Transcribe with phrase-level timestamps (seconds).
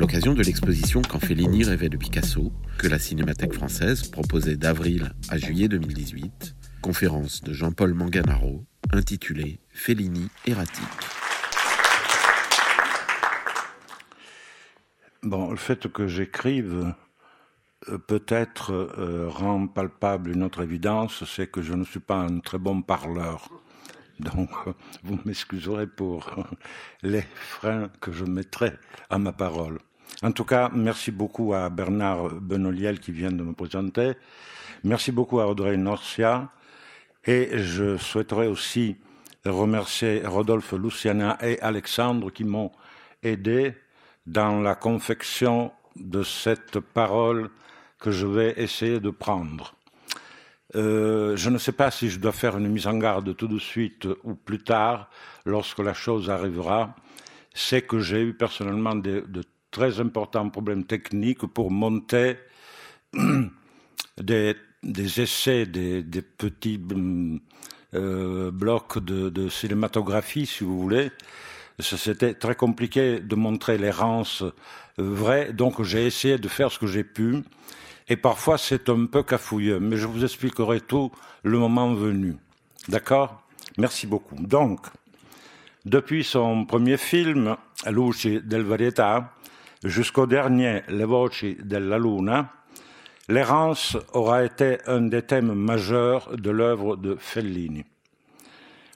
[0.00, 5.36] L'occasion de l'exposition Quand Fellini rêvait de Picasso, que la Cinémathèque française proposait d'avril à
[5.36, 10.84] juillet 2018, conférence de Jean-Paul Manganaro intitulée Fellini erratique.
[15.22, 16.94] Bon, le fait que j'écrive
[17.90, 22.40] euh, peut-être euh, rend palpable une autre évidence, c'est que je ne suis pas un
[22.40, 23.50] très bon parleur.
[24.18, 24.72] Donc, euh,
[25.02, 26.46] vous m'excuserez pour
[27.02, 28.72] les freins que je mettrai
[29.10, 29.78] à ma parole.
[30.22, 34.12] En tout cas, merci beaucoup à Bernard Benoliel qui vient de me présenter.
[34.84, 36.50] Merci beaucoup à Audrey Norcia.
[37.24, 38.96] Et je souhaiterais aussi
[39.44, 42.70] remercier Rodolphe Luciana et Alexandre qui m'ont
[43.22, 43.74] aidé
[44.26, 47.50] dans la confection de cette parole
[47.98, 49.74] que je vais essayer de prendre.
[50.76, 53.58] Euh, je ne sais pas si je dois faire une mise en garde tout de
[53.58, 55.10] suite ou plus tard,
[55.44, 56.94] lorsque la chose arrivera.
[57.52, 62.36] C'est que j'ai eu personnellement de, de, très importants problèmes techniques pour monter
[64.18, 64.56] des,
[65.20, 66.80] essais, des, petits
[67.94, 71.10] euh, blocs de, cinématographie, si vous voulez.
[71.78, 74.44] C'était très compliqué de montrer l'errance
[74.98, 77.42] vraie, donc j'ai essayé de faire ce que j'ai pu
[78.10, 81.10] et parfois c'est un peu cafouilleux, mais je vous expliquerai tout
[81.42, 82.36] le moment venu.
[82.88, 83.42] D'accord?
[83.78, 84.34] Merci beaucoup.
[84.34, 84.80] Donc,
[85.84, 87.56] depuis son premier film,
[87.86, 89.32] Luci del Varietà,
[89.84, 92.52] jusqu'au dernier Le Voci della Luna,
[93.28, 97.84] l'errance aura été un des thèmes majeurs de l'œuvre de Fellini.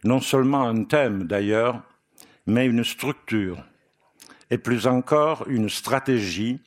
[0.05, 1.81] Non seulement un thème d'ailleurs,
[2.47, 3.65] mais une structure,
[4.51, 6.61] et plus encore une stratégie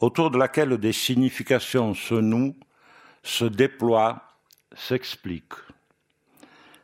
[0.00, 2.56] autour de laquelle des significations se nouent,
[3.22, 4.22] se déploient,
[4.74, 5.54] s'expliquent.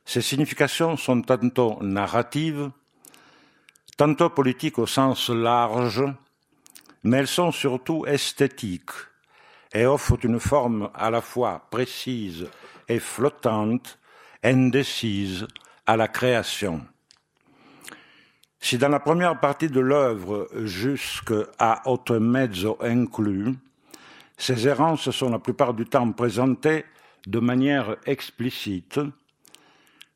[0.04, 2.70] Ces significations sont tantôt narratives,
[3.96, 6.04] tantôt politiques au sens large,
[7.02, 8.90] mais elles sont surtout esthétiques
[9.72, 12.48] et offrent une forme à la fois précise
[12.88, 13.98] et flottante,
[14.42, 15.46] indécise
[15.86, 16.82] à la création.
[18.58, 23.54] Si dans la première partie de l'œuvre, jusqu'à autre mezzo inclus,
[24.36, 26.84] ces errances sont la plupart du temps présentées
[27.26, 29.00] de manière explicite,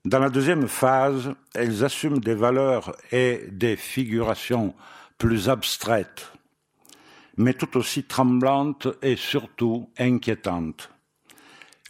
[0.05, 4.75] dans la deuxième phase, elles assument des valeurs et des figurations
[5.17, 6.31] plus abstraites,
[7.37, 10.91] mais tout aussi tremblantes et surtout inquiétantes.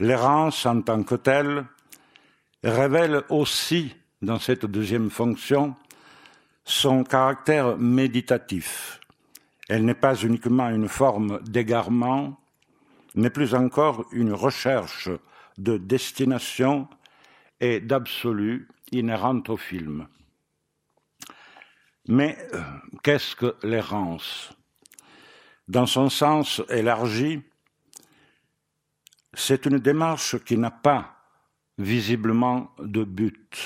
[0.01, 1.67] L'errance en tant que telle
[2.63, 5.77] révèle aussi, dans cette deuxième fonction,
[6.65, 9.01] son caractère méditatif.
[9.69, 12.39] Elle n'est pas uniquement une forme d'égarement,
[13.15, 15.11] mais plus encore une recherche
[15.59, 16.89] de destination
[17.61, 20.09] et d'absolu inhérente au film.
[22.09, 22.37] Mais
[23.03, 24.53] qu'est-ce que l'errance?
[25.67, 27.41] Dans son sens élargi,
[29.33, 31.17] c'est une démarche qui n'a pas
[31.79, 33.59] visiblement de but.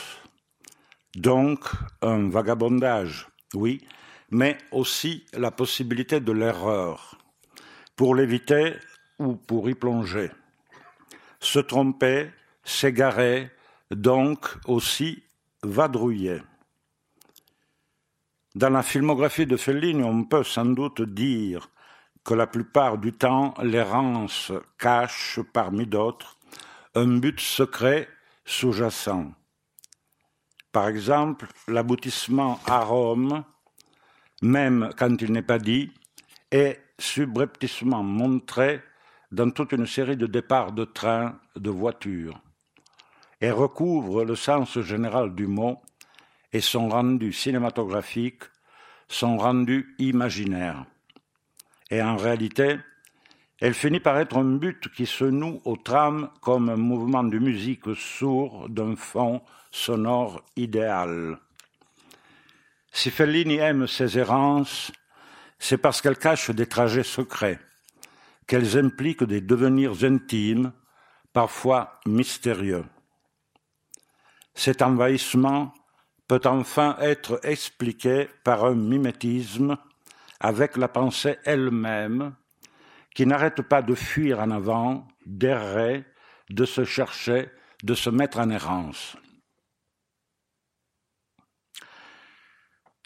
[1.17, 1.65] Donc
[2.01, 3.85] un vagabondage, oui,
[4.31, 7.19] mais aussi la possibilité de l'erreur,
[7.97, 8.75] pour l'éviter
[9.19, 10.31] ou pour y plonger.
[11.41, 12.31] Se tromper,
[12.63, 13.51] s'égarer,
[13.91, 15.23] donc aussi
[15.63, 16.43] vadrouiller.
[18.55, 21.69] Dans la filmographie de Fellini, on peut sans doute dire
[22.29, 26.37] que la plupart du temps, l'errance cache, parmi d'autres,
[26.95, 28.07] un but secret
[28.45, 29.33] sous-jacent.
[30.71, 33.45] Par exemple, l'aboutissement à Rome,
[34.43, 35.91] même quand il n'est pas dit,
[36.51, 38.83] est subrepticement montré
[39.33, 42.39] dans toute une série de départs de trains, de voitures,
[43.41, 45.81] et recouvre le sens général du mot
[46.53, 48.43] et son rendu cinématographique,
[49.09, 50.85] son rendu imaginaire.
[51.91, 52.79] Et en réalité,
[53.61, 57.39] elle finit par être un but qui se noue au trame comme un mouvement de
[57.39, 61.39] musique sourd d'un fond sonore idéal.
[62.93, 64.93] Si Fellini aime ces errances,
[65.59, 67.59] c'est parce qu'elles cachent des trajets secrets,
[68.47, 70.73] qu'elles impliquent des devenirs intimes,
[71.33, 72.85] parfois mystérieux.
[74.55, 75.75] Cet envahissement
[76.27, 79.77] peut enfin être expliqué par un mimétisme
[80.41, 82.35] avec la pensée elle-même,
[83.15, 86.05] qui n'arrête pas de fuir en avant, d'errer,
[86.51, 87.51] de se chercher,
[87.83, 89.17] de se mettre en errance.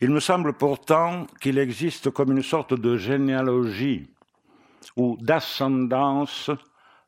[0.01, 4.11] Il me semble pourtant qu'il existe comme une sorte de généalogie
[4.97, 6.51] ou d'ascendance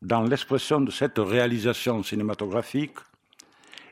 [0.00, 2.96] dans l'expression de cette réalisation cinématographique,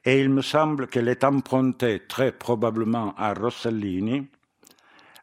[0.05, 4.29] et il me semble qu'elle est empruntée très probablement à Rossellini,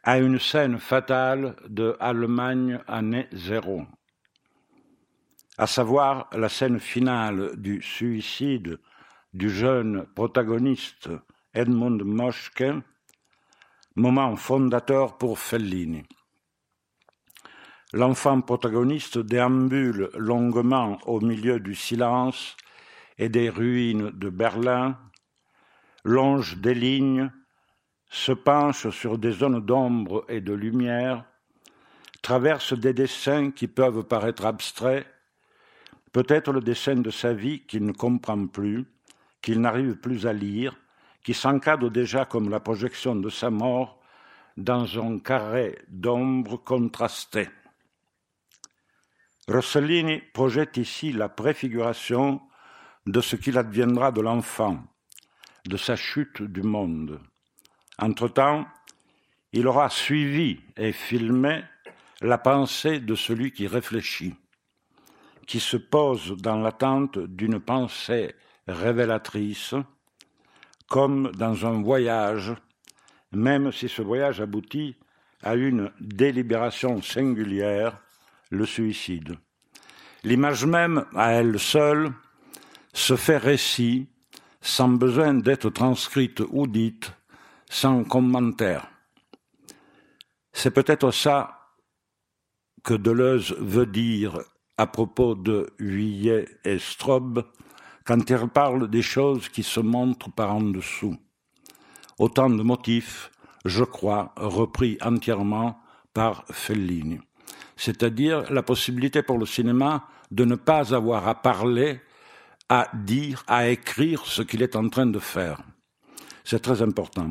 [0.02, 3.82] à une scène fatale de Allemagne année zéro,
[5.58, 8.78] à savoir la scène finale du suicide
[9.34, 11.10] du jeune protagoniste
[11.52, 12.64] Edmund Moschke,
[13.94, 16.04] moment fondateur pour Fellini.
[17.92, 22.56] L'enfant protagoniste déambule longuement au milieu du silence
[23.18, 24.96] et des ruines de Berlin,
[26.04, 27.30] longe des lignes,
[28.10, 31.24] se penche sur des zones d'ombre et de lumière,
[32.22, 35.06] traverse des dessins qui peuvent paraître abstraits,
[36.12, 38.84] peut-être le dessin de sa vie qu'il ne comprend plus,
[39.40, 40.76] qu'il n'arrive plus à lire,
[41.22, 44.00] qui s'encadre déjà comme la projection de sa mort
[44.56, 47.48] dans un carré d'ombre contrasté.
[49.46, 52.40] Rossellini projette ici la préfiguration
[53.06, 54.82] de ce qu'il adviendra de l'enfant,
[55.66, 57.20] de sa chute du monde.
[58.00, 58.66] Entre-temps,
[59.52, 61.62] il aura suivi et filmé
[62.22, 64.34] la pensée de celui qui réfléchit,
[65.46, 68.34] qui se pose dans l'attente d'une pensée
[68.66, 69.74] révélatrice,
[70.88, 72.54] comme dans un voyage,
[73.32, 74.96] même si ce voyage aboutit
[75.42, 77.98] à une délibération singulière,
[78.50, 79.36] le suicide.
[80.24, 82.12] L'image même, à elle seule,
[82.92, 84.08] se fait récit
[84.60, 87.12] sans besoin d'être transcrite ou dite,
[87.70, 88.88] sans commentaire.
[90.52, 91.68] C'est peut-être ça
[92.82, 94.40] que Deleuze veut dire
[94.76, 97.44] à propos de Huillet et Strobe
[98.04, 101.16] quand il parle des choses qui se montrent par en dessous.
[102.18, 103.30] Autant de motifs,
[103.64, 105.80] je crois, repris entièrement
[106.12, 107.20] par Fellini.
[107.76, 112.00] C'est-à-dire la possibilité pour le cinéma de ne pas avoir à parler,
[112.68, 115.62] à dire, à écrire ce qu'il est en train de faire.
[116.42, 117.30] C'est très important.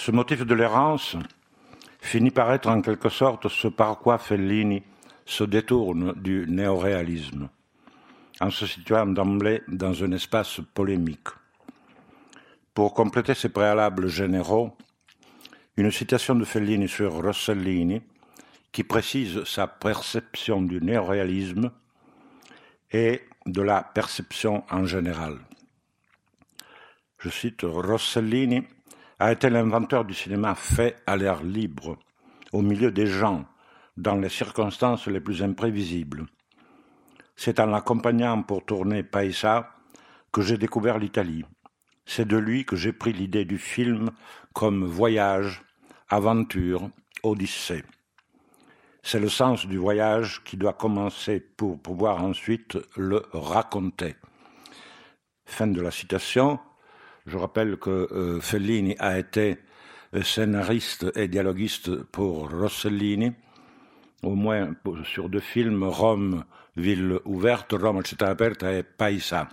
[0.00, 1.14] Ce motif de l'errance
[2.00, 4.82] finit par être en quelque sorte ce par quoi Fellini
[5.26, 7.50] se détourne du néoréalisme,
[8.40, 11.28] en se situant d'emblée dans un espace polémique.
[12.72, 14.74] Pour compléter ses préalables généraux,
[15.76, 18.00] une citation de Fellini sur Rossellini
[18.72, 21.72] qui précise sa perception du néoréalisme
[22.90, 25.36] et de la perception en général.
[27.18, 28.62] Je cite Rossellini
[29.20, 31.98] a été l'inventeur du cinéma fait à l'air libre,
[32.52, 33.44] au milieu des gens,
[33.98, 36.24] dans les circonstances les plus imprévisibles.
[37.36, 39.74] C'est en l'accompagnant pour tourner Paisa
[40.32, 41.44] que j'ai découvert l'Italie.
[42.06, 44.10] C'est de lui que j'ai pris l'idée du film
[44.54, 45.62] comme voyage,
[46.08, 46.88] aventure,
[47.22, 47.84] odyssée.
[49.02, 54.16] C'est le sens du voyage qui doit commencer pour pouvoir ensuite le raconter.
[55.44, 56.58] Fin de la citation.
[57.30, 59.58] Je rappelle que euh, Fellini a été
[60.20, 63.30] scénariste et dialoguiste pour Rossellini,
[64.24, 66.44] au moins sur deux films, Rome,
[66.76, 69.48] ville ouverte, Rome, città aperta et Paisa,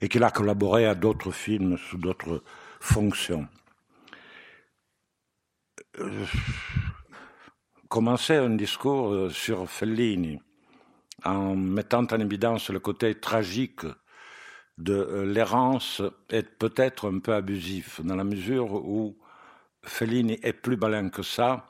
[0.00, 2.42] et qu'il a collaboré à d'autres films sous d'autres
[2.80, 3.46] fonctions.
[6.00, 6.24] Euh,
[7.88, 10.40] commencer un discours euh, sur Fellini
[11.24, 13.86] en mettant en évidence le côté tragique
[14.78, 19.16] de euh, l'errance est peut-être un peu abusif, dans la mesure où
[19.84, 21.66] Fellini est plus malin que ça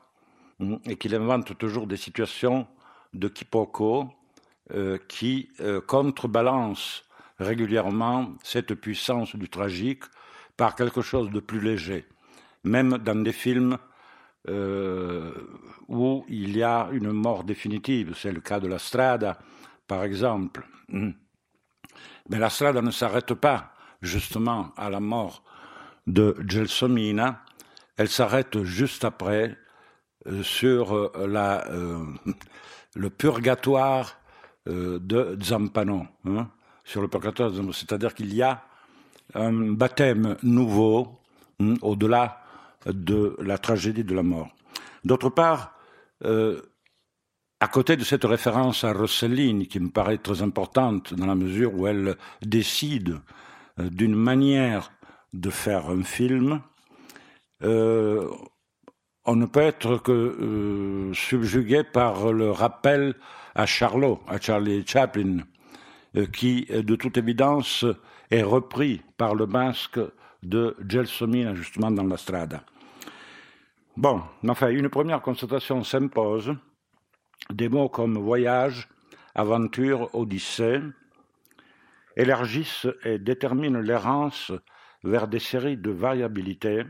[0.59, 2.67] mm, et qu'il invente toujours des situations
[3.13, 4.09] de quiproquo
[4.71, 7.03] euh, qui euh, contrebalancent
[7.39, 10.03] régulièrement cette puissance du tragique
[10.55, 12.05] par quelque chose de plus léger,
[12.63, 13.77] même dans des films
[14.45, 18.13] où il y a une mort définitive.
[18.13, 19.39] C'est le cas de La Strada,
[19.87, 20.67] par exemple.
[22.29, 25.43] Mais la strada ne s'arrête pas justement à la mort
[26.07, 27.41] de Gelsomina,
[27.97, 29.57] elle s'arrête juste après
[30.27, 32.03] euh, sur euh, la, euh,
[32.95, 34.17] le purgatoire
[34.67, 36.49] euh, de Zampano, hein,
[36.83, 37.51] sur le purgatoire.
[37.73, 38.63] C'est-à-dire qu'il y a
[39.33, 41.19] un baptême nouveau
[41.59, 42.41] hein, au-delà
[42.85, 44.49] de la tragédie de la mort.
[45.03, 45.73] D'autre part,
[46.23, 46.61] euh,
[47.63, 51.73] à côté de cette référence à Rossellini, qui me paraît très importante dans la mesure
[51.73, 53.21] où elle décide
[53.79, 54.91] euh, d'une manière
[55.31, 56.59] de faire un film,
[57.63, 58.29] euh,
[59.23, 63.15] on ne peut être que euh, subjugué par le rappel
[63.55, 65.37] à Charlot, à Charlie Chaplin,
[66.33, 67.85] qui, de toute évidence,
[68.29, 70.01] est repris par le masque
[70.43, 72.61] de Gelsomina, justement, dans la strada.
[73.95, 76.53] Bon, enfin, une première constatation s'impose.
[77.49, 78.87] Des mots comme voyage,
[79.35, 80.79] aventure, odyssée
[82.15, 84.51] élargissent et déterminent l'errance
[85.03, 86.83] vers des séries de variabilités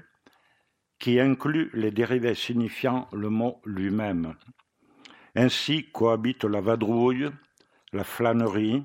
[1.00, 4.36] qui incluent les dérivés signifiant le mot lui-même.
[5.36, 7.29] Ainsi cohabitent la vadrouille,
[7.91, 8.83] la flânerie,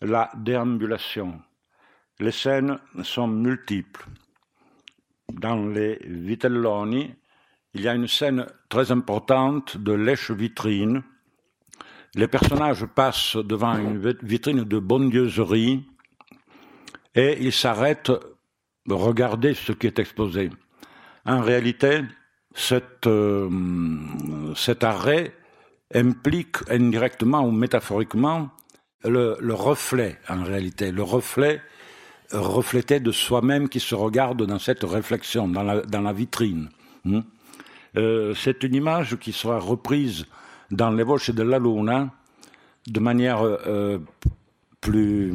[0.00, 1.40] la déambulation.
[2.20, 4.06] Les scènes sont multiples.
[5.32, 7.14] Dans les Vitelloni,
[7.76, 11.02] il y a une scène très importante de lèche-vitrine.
[12.14, 15.84] Les personnages passent devant une vitrine de bondieuserie
[17.14, 18.12] et ils s'arrêtent
[18.88, 20.48] regarder ce qui est exposé.
[21.26, 22.00] En réalité,
[23.06, 23.50] euh,
[24.54, 25.34] cet arrêt
[25.94, 28.48] implique indirectement ou métaphoriquement
[29.04, 31.60] le, le, reflet, en réalité, le reflet
[32.32, 36.70] reflété de soi-même qui se regarde dans cette réflexion, dans la, dans la vitrine.
[37.04, 37.20] Hmm?
[37.96, 40.26] Euh, c'est une image qui sera reprise
[40.70, 42.10] dans les Voces de la Luna
[42.86, 43.98] de manière euh,
[44.80, 45.32] plus,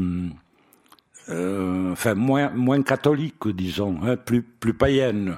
[1.29, 5.37] euh, enfin moins, moins catholique, disons, hein, plus, plus païenne.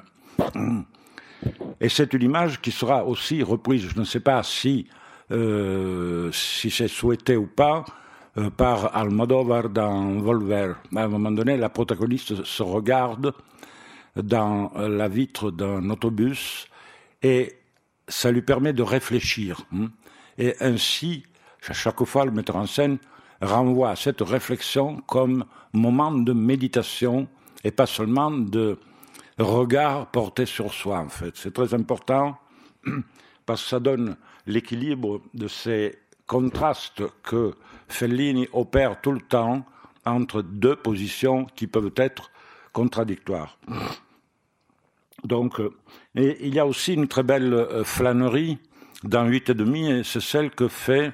[1.80, 4.86] Et c'est une image qui sera aussi reprise, je ne sais pas si,
[5.30, 7.84] si c'est souhaité ou pas,
[8.56, 10.72] par Almodovar dans Volver.
[10.94, 13.34] À un moment donné, la protagoniste se regarde
[14.16, 16.66] dans la vitre d'un autobus
[17.24, 17.56] et
[18.06, 19.62] ça lui permet de réfléchir.
[19.72, 19.88] Hein.
[20.38, 21.24] Et ainsi,
[21.66, 22.98] à chaque fois, le metteur en scène
[23.40, 27.26] renvoie à cette réflexion comme moment de méditation
[27.64, 28.78] et pas seulement de
[29.38, 31.34] regard porté sur soi, en fait.
[31.34, 32.36] C'est très important
[33.46, 34.16] parce que ça donne
[34.46, 37.54] l'équilibre de ces contrastes que
[37.88, 39.64] Fellini opère tout le temps
[40.04, 42.30] entre deux positions qui peuvent être
[42.72, 43.58] contradictoires.
[45.24, 45.70] Donc, euh,
[46.14, 48.58] et il y a aussi une très belle euh, flânerie
[49.02, 51.12] dans 8 et demi, et c'est celle que fait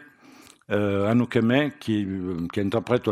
[0.70, 1.38] euh, Anouk
[1.80, 3.08] qui, euh, qui interprète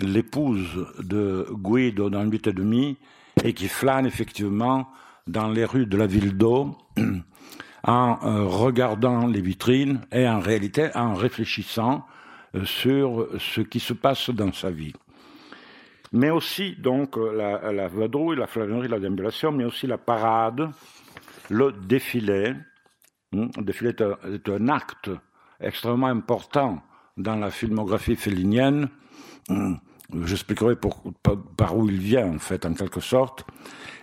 [0.00, 2.96] l'épouse de Guido dans 8 et demi,
[3.44, 4.88] et qui flâne effectivement
[5.26, 6.76] dans les rues de la ville d'eau
[7.84, 8.16] en
[8.48, 12.06] regardant les vitrines et en réalité en réfléchissant
[12.64, 14.92] sur ce qui se passe dans sa vie.
[16.12, 20.70] Mais aussi donc la, la vadrouille, la flânerie, la déambulation, mais aussi la parade,
[21.50, 22.54] le défilé.
[23.32, 25.10] Hmm, le défilé est un, acte
[25.60, 26.82] extrêmement important
[27.16, 28.88] dans la filmographie félinienne.
[29.48, 29.74] Hmm,
[30.24, 33.44] J'expliquerai par, où il vient, en fait, en quelque sorte.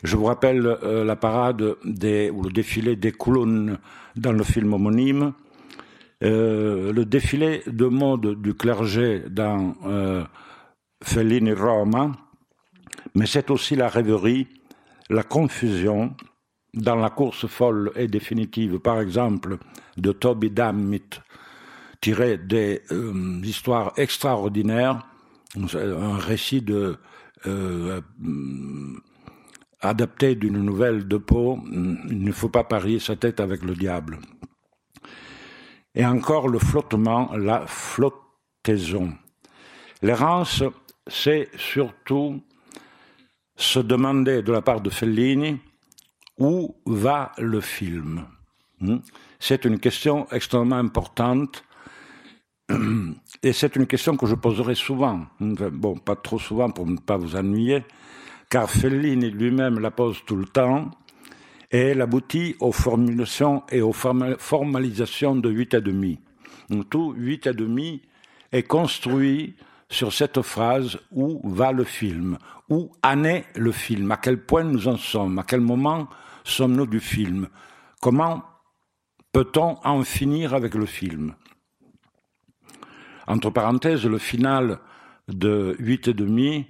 [0.04, 3.78] Je vous rappelle euh, la parade ou le défilé des colonnes
[4.18, 5.32] dans le film homonyme,
[6.24, 10.24] euh, le défilé de mode du clergé dans euh,
[11.04, 12.12] Fellini Roma,
[13.16, 14.48] mais c'est aussi la rêverie,
[15.10, 16.16] la confusion
[16.74, 19.58] dans la course folle et définitive, par exemple,
[19.98, 21.22] de Toby Dammit,
[22.02, 25.06] tiré des euh, histoires extraordinaires
[25.76, 26.66] un récit
[27.46, 28.02] euh,
[29.82, 31.60] adapté d'une nouvelle de Poe,
[32.10, 34.20] il ne faut pas parier sa tête avec le diable.
[35.96, 39.14] Et encore le flottement, la flottaison.
[40.02, 40.64] L'errance,
[41.08, 42.42] c'est surtout
[43.56, 45.58] se demander de la part de Fellini
[46.38, 48.26] où va le film.
[48.80, 48.98] Hmm?
[49.40, 51.64] C'est une question extrêmement importante
[53.44, 57.18] et c'est une question que je poserai souvent, bon, pas trop souvent pour ne pas
[57.18, 57.84] vous ennuyer,
[58.50, 60.90] car Fellini lui-même la pose tout le temps,
[61.72, 66.20] et elle aboutit aux formulations et aux formalisations de 8 et demi.
[66.90, 68.02] Tout 8 et demi
[68.52, 69.56] est construit
[69.94, 72.38] sur cette phrase où va le film,
[72.70, 76.08] où en est le film, à quel point nous en sommes, à quel moment
[76.44, 77.48] sommes-nous du film,
[78.02, 78.44] comment
[79.32, 81.36] peut-on en finir avec le film?
[83.28, 84.80] Entre parenthèses, le final
[85.28, 86.66] de 8 et demi,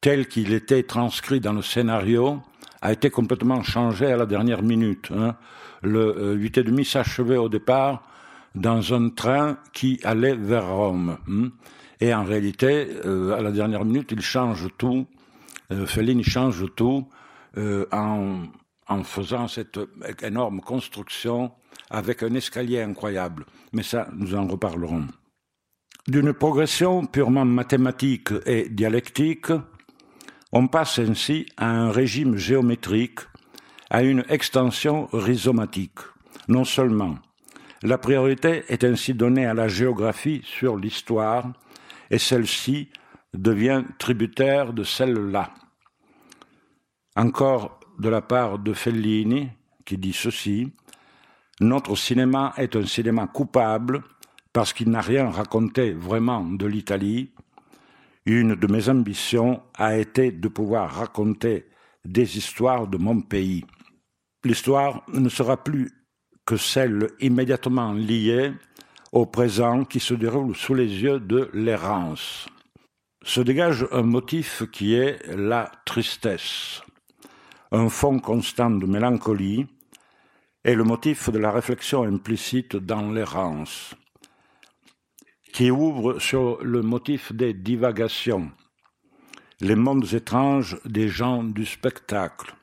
[0.00, 2.42] tel qu'il était transcrit dans le scénario,
[2.82, 5.10] a été complètement changé à la dernière minute.
[5.14, 5.36] Hein.
[5.82, 8.02] Le euh, 8 et demi s'achevait au départ
[8.54, 11.18] dans un train qui allait vers Rome.
[11.26, 11.48] Hmm.
[12.00, 15.06] Et en réalité, euh, à la dernière minute, il change tout.
[15.72, 15.86] Euh,
[16.22, 17.06] change tout
[17.56, 18.44] euh, en,
[18.88, 19.78] en faisant cette
[20.22, 21.52] énorme construction
[21.90, 23.44] avec un escalier incroyable.
[23.72, 25.06] Mais ça, nous en reparlerons.
[26.08, 29.52] D'une progression purement mathématique et dialectique,
[30.52, 33.20] on passe ainsi à un régime géométrique,
[33.90, 36.00] à une extension rhizomatique.
[36.48, 37.16] Non seulement
[37.82, 41.50] la priorité est ainsi donnée à la géographie sur l'histoire,
[42.10, 42.88] et celle-ci
[43.32, 45.54] devient tributaire de celle-là.
[47.16, 49.48] Encore de la part de Fellini,
[49.84, 50.72] qui dit ceci,
[51.60, 54.02] Notre cinéma est un cinéma coupable
[54.52, 57.30] parce qu'il n'a rien raconté vraiment de l'Italie.
[58.26, 61.66] Une de mes ambitions a été de pouvoir raconter
[62.04, 63.64] des histoires de mon pays.
[64.44, 65.90] L'histoire ne sera plus
[66.46, 68.52] que celle immédiatement liée
[69.12, 72.48] au présent qui se déroule sous les yeux de l'errance.
[73.22, 76.80] Se dégage un motif qui est la tristesse,
[77.72, 79.66] un fond constant de mélancolie
[80.64, 83.94] et le motif de la réflexion implicite dans l'errance,
[85.52, 88.50] qui ouvre sur le motif des divagations,
[89.60, 92.54] les mondes étranges des gens du spectacle.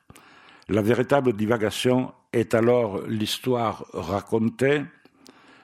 [0.68, 4.82] La véritable divagation est alors l'histoire racontée,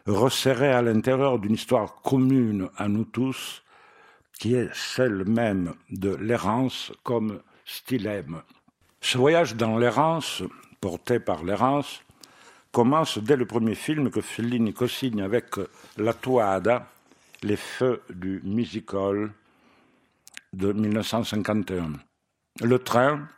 [0.07, 3.63] resserrée à l'intérieur d'une histoire commune à nous tous,
[4.39, 8.43] qui est celle même de l'errance comme stylème.
[9.01, 10.43] Ce voyage dans l'errance,
[10.81, 12.03] porté par l'errance,
[12.73, 15.57] commence dès le premier film que Fellini co-signe avec
[15.97, 16.89] La Toada,
[17.43, 19.31] Les Feux du Musical
[20.53, 21.93] de 1951.
[22.63, 23.29] Le train,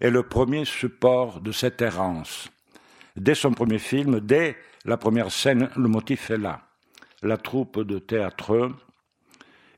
[0.00, 2.48] est le premier support de cette errance.
[3.16, 4.56] Dès son premier film, dès
[4.88, 6.62] la première scène, le motif est là.
[7.22, 8.70] La troupe de théâtre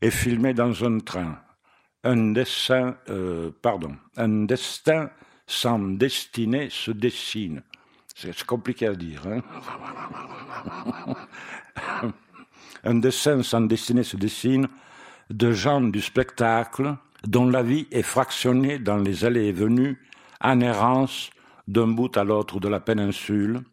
[0.01, 1.37] est filmée dans un train.
[2.05, 5.11] Un dessin, euh, pardon, un destin
[5.49, 7.62] sans destinée se dessine.
[8.14, 9.23] C'est compliqué à dire.
[9.27, 9.42] Hein
[12.85, 14.68] un dessin sans destinée se dessine
[15.29, 16.94] de gens du spectacle
[17.25, 19.99] dont la vie est fractionnée dans les allées et venues
[20.40, 21.31] en errance
[21.66, 23.64] d'un bout à l'autre de la péninsule,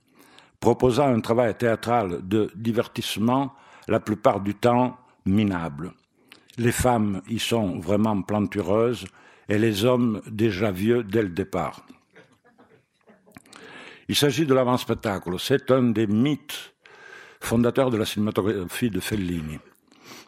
[0.59, 3.53] proposant un travail théâtral de divertissement
[3.87, 5.93] la plupart du temps minable.
[6.57, 9.05] Les femmes y sont vraiment plantureuses
[9.47, 11.85] et les hommes déjà vieux dès le départ.
[14.09, 15.37] Il s'agit de l'avant-spectacle.
[15.39, 16.73] C'est un des mythes
[17.39, 19.59] fondateurs de la cinématographie de Fellini.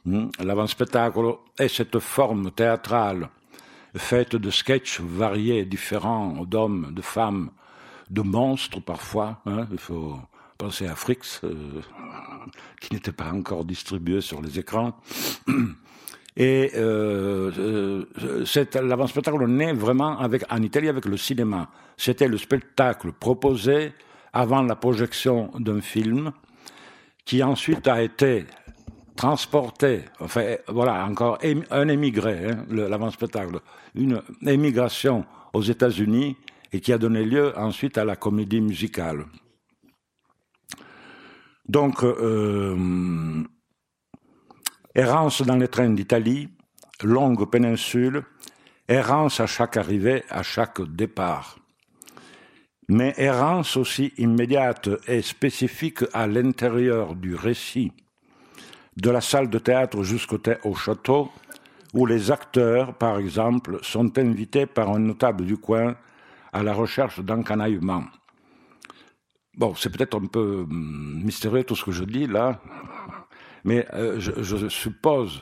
[0.06, 0.28] Hmm?
[0.40, 3.30] L'avant-spectacle est cette forme théâtrale
[3.96, 7.52] faite de sketchs variés, différents, d'hommes, de femmes,
[8.10, 9.42] de monstres parfois.
[9.46, 9.68] Hein.
[9.72, 10.20] Il faut
[10.58, 11.82] penser à Frix, euh,
[12.82, 14.94] qui n'était pas encore distribué sur les écrans.
[16.38, 18.46] Et euh, euh
[18.82, 21.70] l'avant-spectacle naît vraiment avec, en Italie avec le cinéma.
[21.98, 23.94] C'était le spectacle proposé
[24.32, 26.32] avant la projection d'un film,
[27.26, 28.46] qui ensuite a été
[29.16, 31.40] transporté, enfin voilà, encore
[31.72, 33.60] un émigré, hein, l'avant-spectacle,
[33.96, 36.38] une émigration aux États-Unis
[36.72, 39.26] et qui a donné lieu ensuite à la comédie musicale.
[41.68, 43.44] Donc, euh,
[44.96, 46.50] errance dans les trains d'Italie,
[47.04, 48.24] longue péninsule,
[48.88, 51.58] errance à chaque arrivée, à chaque départ.
[52.88, 57.92] Mais errance aussi immédiate et spécifique à l'intérieur du récit
[58.98, 60.40] de la salle de théâtre jusqu'au
[60.76, 61.32] château,
[61.94, 65.96] où les acteurs, par exemple, sont invités par un notable du coin
[66.52, 68.04] à la recherche d'encanaillement.
[69.58, 72.62] Bon, c'est peut-être un peu hum, mystérieux tout ce que je dis là,
[73.64, 75.42] mais euh, je, suppose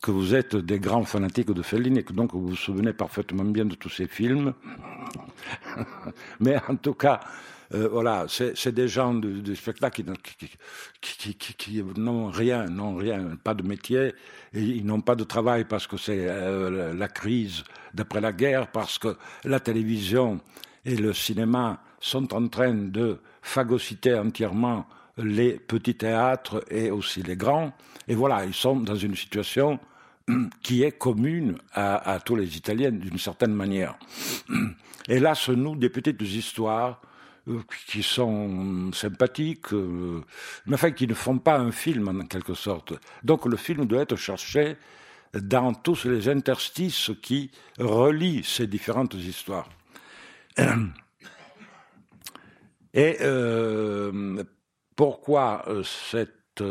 [0.00, 3.44] que vous êtes des grands fanatiques de Fellini et que donc vous vous souvenez parfaitement
[3.44, 4.54] bien de tous ces films.
[6.40, 7.20] mais en tout cas,
[7.74, 10.02] euh, voilà, c'est des gens du, spectacle
[11.00, 14.14] qui, n'ont rien, n'ont rien, pas de métier,
[14.54, 18.68] et ils n'ont pas de travail parce que c'est euh, la crise d'après la guerre,
[18.70, 20.40] parce que la télévision
[20.84, 24.86] et le cinéma sont en train de phagocyter entièrement
[25.18, 27.72] les petits théâtres et aussi les grands.
[28.06, 29.78] Et voilà, ils sont dans une situation
[30.62, 33.98] qui est commune à, tous les Italiens d'une certaine manière.
[35.08, 37.00] Et là se nouent des petites histoires
[37.86, 40.22] qui sont sympathiques, euh,
[40.66, 42.94] mais enfin qui ne font pas un film en quelque sorte.
[43.22, 44.76] Donc le film doit être cherché
[45.34, 49.68] dans tous les interstices qui relient ces différentes histoires.
[52.94, 54.42] Et euh,
[54.96, 56.62] pourquoi cette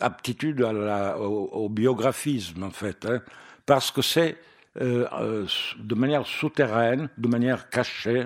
[0.00, 3.20] aptitude au, biographisme, en fait hein?
[3.66, 4.38] Parce que c'est
[4.80, 8.24] de manière souterraine, de manière cachée,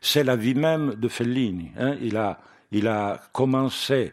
[0.00, 1.72] c'est la vie même de Fellini.
[1.78, 1.96] Hein.
[2.00, 2.38] Il, a,
[2.72, 4.12] il a commencé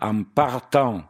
[0.00, 1.02] en partant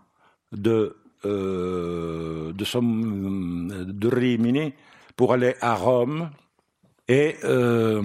[0.52, 4.72] de, euh, de, Rimini
[5.16, 6.30] pour aller à Rome
[7.08, 8.02] et, euh,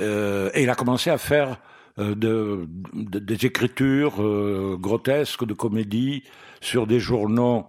[0.00, 1.58] euh, il a commencé à faire
[1.98, 6.22] de, des écritures grotesques de comédie
[6.60, 7.66] sur des journaux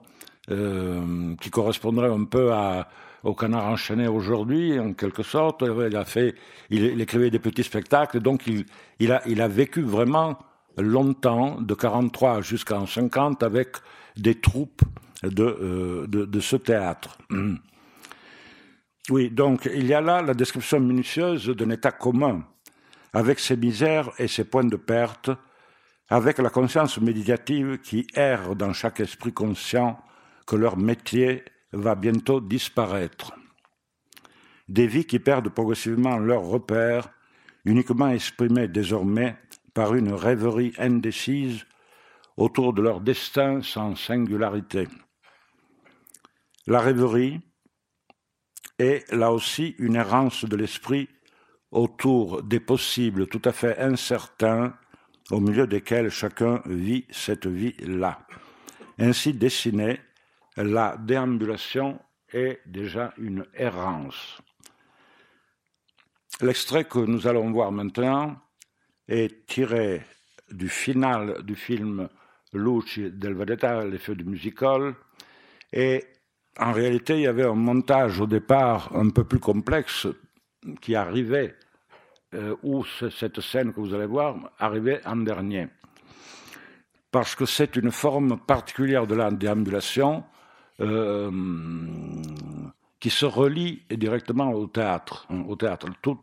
[0.49, 2.89] qui correspondraient un peu à,
[3.27, 5.61] au Canard enchaîné aujourd'hui, en quelque sorte.
[5.61, 6.33] Il a fait,
[6.69, 10.39] il, écrivait des petits spectacles, donc il, a, vécu vraiment
[10.77, 13.77] longtemps, de 43 jusqu'en 50, avec
[14.15, 14.81] des troupes
[15.23, 17.17] de, euh, de, ce théâtre.
[19.09, 22.43] Oui, donc il y a là la description minutieuse d'un état commun,
[23.13, 25.29] avec ses misères et ses points de perte,
[26.09, 29.97] avec la conscience méditative qui erre dans chaque esprit conscient
[30.45, 33.33] que leur métier va bientôt disparaître.
[34.67, 37.09] Des vies qui perdent progressivement leurs repères,
[37.65, 39.37] uniquement exprimés désormais
[39.73, 41.65] par une rêverie indécise
[42.35, 44.87] autour de leur destin sans singularité.
[46.67, 47.39] La rêverie
[48.79, 51.09] est là aussi une errance de l'esprit
[51.71, 54.73] autour des possibles tout à fait incertains
[55.31, 58.19] au milieu desquels chacun vit cette vie-là.
[58.99, 59.99] Ainsi dessinée,
[60.63, 61.99] la déambulation
[62.33, 64.41] est déjà une errance.
[66.41, 68.37] L'extrait que nous allons voir maintenant
[69.07, 70.01] est tiré
[70.51, 72.09] du final du film
[72.53, 74.95] Luci del Vedetta, les feux du musical,
[75.73, 76.05] et
[76.59, 80.07] en réalité, il y avait un montage au départ un peu plus complexe
[80.81, 81.55] qui arrivait,
[82.33, 85.67] euh, où cette scène que vous allez voir arrivait en dernier.
[87.11, 90.23] Parce que c'est une forme particulière de la déambulation
[90.81, 91.31] euh,
[92.99, 95.25] qui se relie directement au théâtre.
[95.29, 95.87] Hein, au théâtre.
[96.01, 96.19] Tout,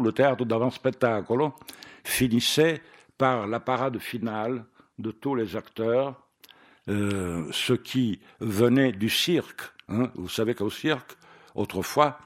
[0.00, 1.50] le théâtre d'avant-spectacle
[2.04, 2.82] finissait
[3.16, 4.64] par la parade finale
[4.98, 6.20] de tous les acteurs,
[6.88, 9.62] euh, ceux qui venaient du cirque.
[9.88, 10.10] Hein.
[10.16, 11.16] Vous savez qu'au cirque,
[11.54, 12.18] autrefois,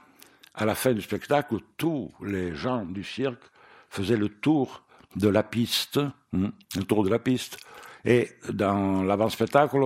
[0.55, 3.43] à la fin du spectacle, tous les gens du cirque
[3.89, 4.83] faisaient le tour
[5.15, 5.99] de la piste,
[6.33, 7.57] hein, le tour de la piste.
[8.05, 9.77] Et dans l'avant-spectacle,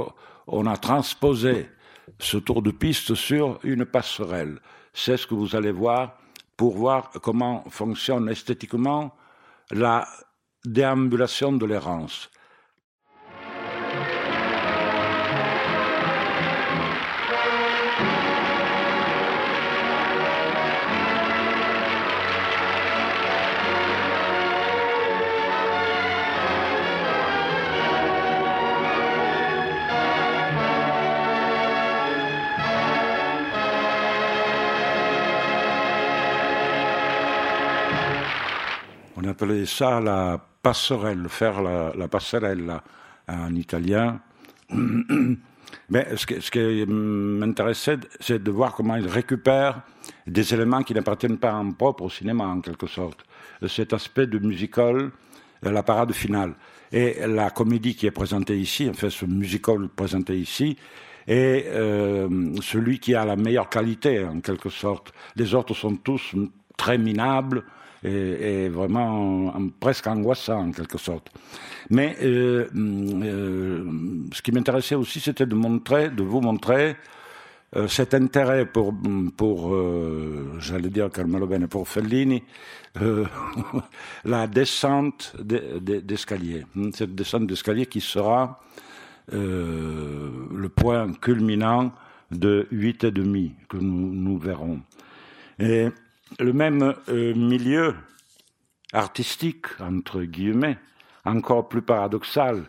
[0.47, 1.69] on a transposé
[2.20, 4.60] ce tour de piste sur une passerelle.
[4.93, 6.17] C'est ce que vous allez voir
[6.56, 9.15] pour voir comment fonctionne esthétiquement
[9.72, 10.08] la
[10.65, 12.30] déambulation de l'errance.
[39.38, 42.82] Appelait ça la passerelle, faire la, passerelle
[43.28, 44.19] en italien.
[45.89, 49.82] Mais ce, qui m'intéressait, c'est de voir comment il récupère
[50.26, 53.23] des éléments qui n'appartiennent pas en propre au cinéma, en quelque sorte.
[53.67, 55.12] Cet aspect de musical,
[55.62, 56.54] la parade finale.
[56.91, 60.78] Et la comédie qui est présentée ici, en fait, ce musical présenté ici,
[61.28, 62.28] est euh,
[62.62, 65.13] celui qui a la meilleure qualité, en quelque sorte.
[65.36, 66.34] Les autres sont tous
[66.76, 67.63] très minables,
[68.03, 71.31] et, vraiment presque angoissant en quelque sorte.
[71.89, 73.83] Mais euh, euh,
[74.33, 76.97] ce qui m'intéressait aussi, c'était de montrer, de vous montrer
[77.75, 78.93] euh, cet intérêt pour,
[79.36, 79.75] pour
[80.60, 82.43] j'allais dire Carmelo Bene, pour Fellini,
[84.25, 86.65] la descente d'escalier.
[86.93, 88.60] Cette descente d'escalier qui sera
[89.31, 91.91] le point culminant
[92.31, 94.79] de huit et demi que nous, nous verrons.
[95.60, 95.88] Et
[96.39, 97.95] le même euh, milieu
[98.93, 100.77] artistique, entre guillemets,
[101.25, 102.63] encore plus paradoxal,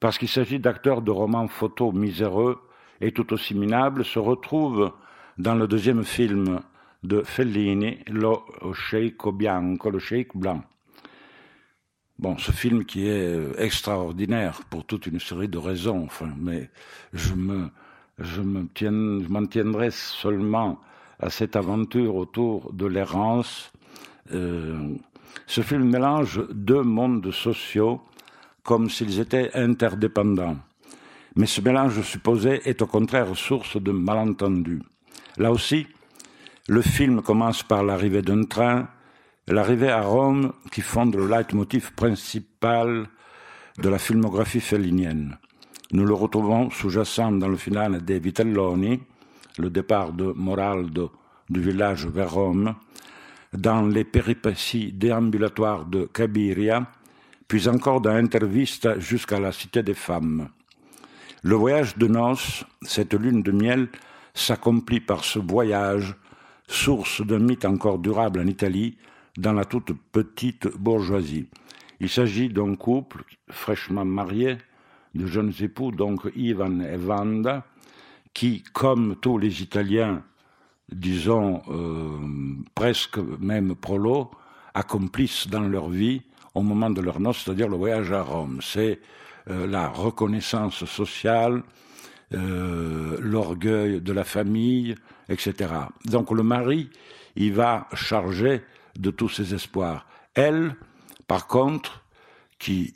[0.00, 2.60] parce qu'il s'agit d'acteurs de romans photos miséreux
[3.00, 4.92] et tout aussi minables, se retrouve
[5.38, 6.60] dans le deuxième film
[7.02, 10.62] de Fellini, Lo Sceicco Bianco, le Sheikh blanc.
[12.18, 16.70] Bon, ce film qui est euh, extraordinaire pour toute une série de raisons, mais
[17.12, 17.70] je me,
[18.18, 20.80] je m'en tiendrai seulement
[21.24, 23.72] à cette aventure autour de l'errance.
[24.32, 24.94] Euh,
[25.46, 28.02] ce film mélange deux mondes sociaux
[28.62, 30.58] comme s'ils étaient interdépendants.
[31.34, 34.82] Mais ce mélange supposé est au contraire source de malentendus.
[35.38, 35.86] Là aussi,
[36.68, 38.86] le film commence par l'arrivée d'un train
[39.46, 43.06] L'arrivée à Rome qui fonde le leitmotiv principal
[43.76, 45.36] de la filmographie fellinienne.
[45.92, 49.02] Nous le retrouvons sous-jacent dans le final des Vitelloni,
[49.58, 51.12] le départ de Moraldo
[51.48, 52.74] du village vers Rome,
[53.52, 56.86] dans les péripéties déambulatoires de Cabiria,
[57.46, 60.48] puis encore dans Intervista jusqu'à la Cité des Femmes.
[61.42, 63.88] Le voyage de noces, cette lune de miel,
[64.32, 66.16] s'accomplit par ce voyage,
[66.66, 68.96] source d'un mythe encore durable en Italie,
[69.36, 71.46] dans la toute petite bourgeoisie.
[72.00, 74.58] Il s'agit d'un couple fraîchement marié,
[75.14, 77.64] de jeunes époux, donc Ivan et Vanda,
[78.34, 80.22] qui, comme tous les Italiens,
[80.92, 82.18] disons euh,
[82.74, 84.30] presque même prolo,
[84.74, 86.22] accomplissent dans leur vie
[86.54, 88.58] au moment de leur noce, c'est-à-dire le voyage à Rome.
[88.60, 89.00] C'est
[89.48, 91.62] euh, la reconnaissance sociale,
[92.32, 94.96] euh, l'orgueil de la famille,
[95.28, 95.72] etc.
[96.04, 96.90] Donc le mari,
[97.36, 98.62] il va charger
[98.98, 100.06] de tous ses espoirs.
[100.34, 100.74] Elle,
[101.28, 102.02] par contre,
[102.58, 102.94] qui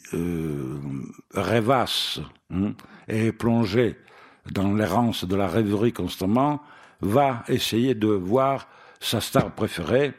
[1.35, 2.21] rêvasse
[2.51, 2.73] hein,
[3.07, 3.99] et est plongée
[4.53, 6.61] dans l'errance de la rêverie constamment,
[7.01, 8.69] va essayer de voir
[9.01, 10.13] sa star préférée,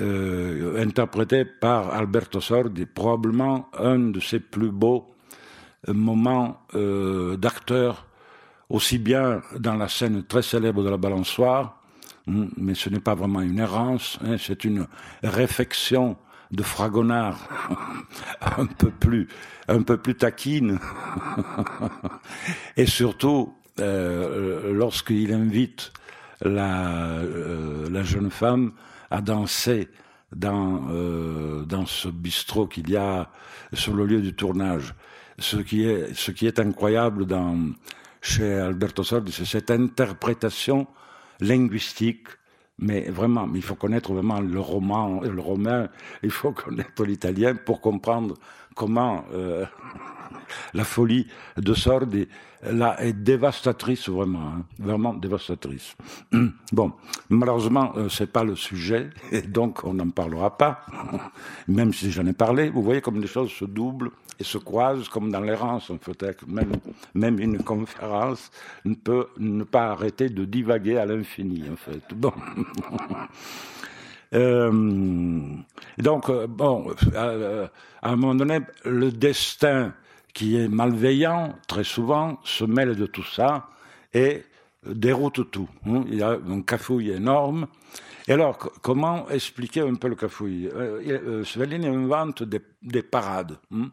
[0.00, 5.06] euh, interprétée par Alberto Sordi, probablement un de ses plus beaux
[5.86, 8.06] moments euh, d'acteur,
[8.68, 11.80] aussi bien dans la scène très célèbre de la balançoire,
[12.28, 14.86] hein, mais ce n'est pas vraiment une errance, hein, c'est une
[15.22, 16.16] réflexion
[16.50, 17.48] de Fragonard.
[18.56, 19.28] Un peu plus
[19.68, 20.78] un peu plus taquine.
[22.76, 25.92] Et surtout euh, lorsqu'il invite
[26.40, 28.72] la, euh, la jeune femme
[29.10, 29.88] à danser
[30.34, 33.30] dans euh, dans ce bistrot qu'il y a
[33.72, 34.94] sur le lieu du tournage.
[35.38, 37.56] Ce qui est ce qui est incroyable dans
[38.20, 40.88] chez Alberto Sordi c'est cette interprétation
[41.40, 42.26] linguistique
[42.78, 45.88] mais vraiment, il faut connaître vraiment le roman, le romain,
[46.22, 48.34] il faut connaître l'italien pour comprendre
[48.74, 49.64] comment euh,
[50.74, 52.28] la folie de Sordi
[52.62, 55.96] là est dévastatrice vraiment, hein, vraiment dévastatrice.
[56.72, 56.92] Bon,
[57.30, 60.84] malheureusement, euh, c'est pas le sujet, et donc on n'en parlera pas,
[61.68, 62.68] même si j'en ai parlé.
[62.70, 65.90] Vous voyez comme les choses se doublent et se croisent comme dans l'errance.
[66.00, 66.72] Fait, même,
[67.14, 68.50] même une conférence
[68.84, 71.64] ne peut ne pas arrêter de divaguer à l'infini.
[71.70, 72.02] En fait.
[74.34, 75.50] Euh,
[75.96, 77.66] donc, euh, bon, euh,
[78.02, 79.94] à un moment donné, le destin
[80.34, 83.70] qui est malveillant, très souvent, se mêle de tout ça
[84.12, 84.42] et
[84.86, 85.68] déroute tout.
[85.86, 86.04] Hein.
[86.08, 87.68] Il y a un cafouille énorme.
[88.26, 91.42] Et alors, comment expliquer un peu le cafouille euh,
[91.84, 93.58] invente des, des parades.
[93.72, 93.90] Hein.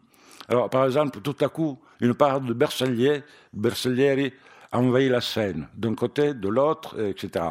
[0.48, 4.32] Alors, par exemple, tout à coup, une parade de Bersaglieri, Bersaglieri
[4.72, 7.44] envahit la Seine, d'un côté, de l'autre, etc.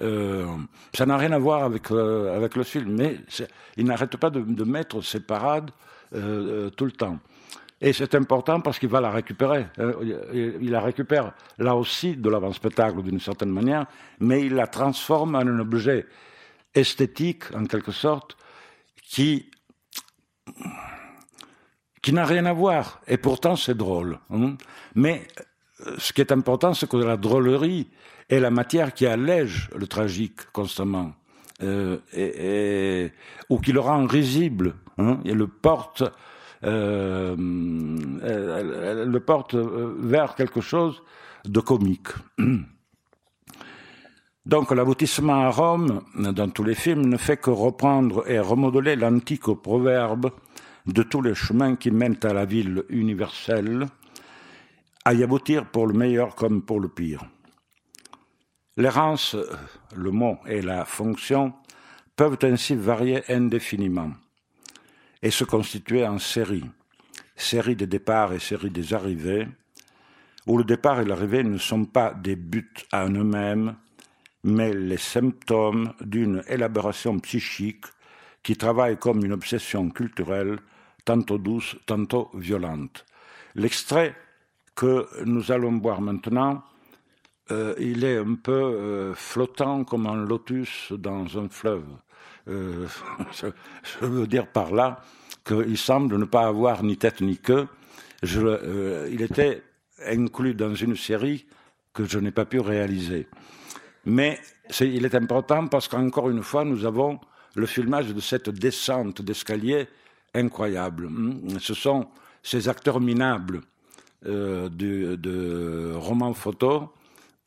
[0.00, 0.46] Euh,
[0.94, 3.20] ça n'a rien à voir avec, euh, avec le film, mais
[3.76, 5.70] il n'arrête pas de, mettre ces parades
[6.14, 7.18] euh, tout le temps.
[7.80, 9.66] Et c'est important parce qu'il va la récupérer.
[10.32, 13.86] Il la récupère là aussi de l'avant-spectacle d'une certaine manière,
[14.20, 16.06] mais il la transforme en un objet
[16.74, 18.36] esthétique, en quelque sorte,
[19.02, 19.50] qui
[22.02, 23.00] qui n'a rien à voir.
[23.06, 24.18] Et pourtant, c'est drôle.
[24.30, 24.56] Hein.
[24.94, 25.26] Mais
[25.86, 27.88] euh, ce qui est important, c'est que la drôlerie
[28.28, 31.12] est la matière qui allège le tragique constamment,
[31.62, 33.12] euh, et, et,
[33.48, 36.02] ou qui le rend risible, hein, et le porte,
[36.64, 37.36] euh,
[38.22, 41.02] elle le porte euh, vers quelque chose
[41.44, 42.08] de comique.
[44.46, 49.54] Donc l'aboutissement à Rome, dans tous les films, ne fait que reprendre et remodeler l'antique
[49.62, 50.32] proverbe
[50.86, 53.86] de tous les chemins qui mènent à la ville universelle,
[55.04, 57.24] à y aboutir pour le meilleur comme pour le pire.
[58.76, 59.36] L'errance,
[59.94, 61.52] le mot et la fonction
[62.16, 64.12] peuvent ainsi varier indéfiniment
[65.22, 66.64] et se constituer en séries,
[67.36, 69.46] séries de départ et séries des arrivées,
[70.46, 73.76] où le départ et l'arrivée ne sont pas des buts à eux-mêmes,
[74.42, 77.84] mais les symptômes d'une élaboration psychique
[78.42, 80.58] qui travaille comme une obsession culturelle
[81.04, 83.04] tantôt douce, tantôt violente.
[83.54, 84.14] L'extrait
[84.74, 86.62] que nous allons boire maintenant,
[87.50, 91.84] euh, il est un peu euh, flottant comme un lotus dans un fleuve.
[92.48, 92.86] Euh,
[94.00, 95.00] je veux dire par là
[95.44, 97.66] qu'il semble ne pas avoir ni tête ni queue.
[98.22, 99.62] Il était
[100.06, 101.46] inclus dans une série
[101.92, 103.26] que je n'ai pas pu réaliser.
[104.04, 104.40] Mais
[104.80, 107.18] il est important parce qu'encore une fois, nous avons
[107.56, 109.88] le filmage de cette descente d'escalier
[110.34, 111.08] incroyable.
[111.08, 111.58] Hmm.
[111.58, 112.08] Ce sont
[112.42, 113.60] ces acteurs minables
[114.26, 116.92] euh, de, romans photo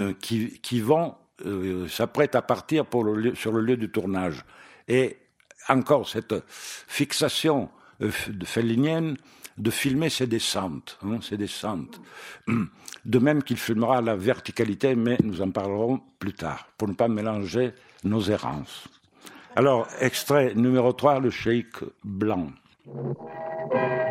[0.02, 4.44] euh, qui, vont euh, s'apprêtent à partir pour sur le lieu du tournage.
[4.88, 5.18] Et
[5.70, 7.70] encore cette fixation
[8.02, 9.18] euh, de fellinienne
[9.58, 12.02] de filmer ses descentes, hein, descentes.
[13.06, 17.08] De même qu'il filmera la verticalité, mais nous en parlerons plus tard, pour ne pas
[17.08, 17.72] mélanger
[18.04, 18.88] nos errances.
[19.56, 21.68] Alors, extrait numéro 3, le cheikh
[22.04, 22.48] blanc.
[22.86, 23.18] Thank
[23.74, 24.05] you.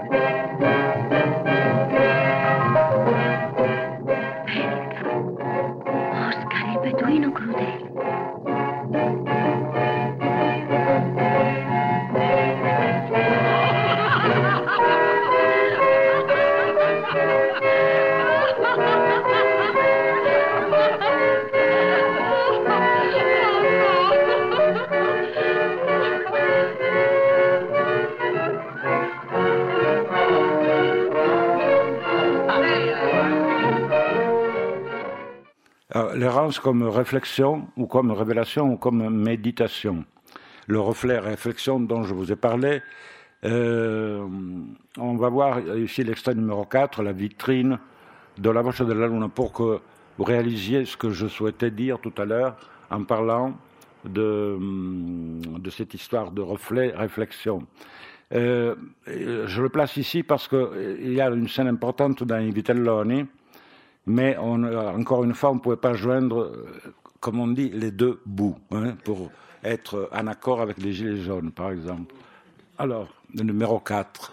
[36.14, 40.04] L'errance comme réflexion ou comme révélation ou comme méditation.
[40.66, 42.82] Le reflet réflexion dont je vous ai parlé,
[43.44, 44.26] euh,
[44.96, 47.78] on va voir ici l'extrait numéro 4, la vitrine
[48.38, 49.80] de la vache de la lune, pour que
[50.16, 52.56] vous réalisiez ce que je souhaitais dire tout à l'heure
[52.90, 53.54] en parlant
[54.04, 54.56] de,
[55.58, 57.66] de cette histoire de reflet réflexion.
[58.32, 58.74] Euh,
[59.06, 63.26] je le place ici parce qu'il y a une scène importante dans Vitelloni,
[64.06, 66.80] mais on, encore une fois, on ne pouvait pas joindre, euh,
[67.20, 69.30] comme on dit, les deux bouts, hein, pour
[69.62, 72.14] être en accord avec les Gilets jaunes, par exemple.
[72.78, 74.32] Alors, le numéro 4.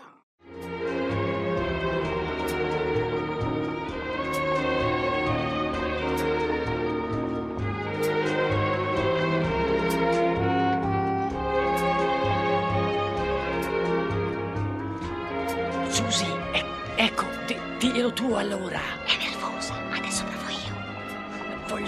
[15.89, 16.65] Susi, e-
[16.97, 17.25] ecco,
[17.79, 18.81] diglielo tu allora.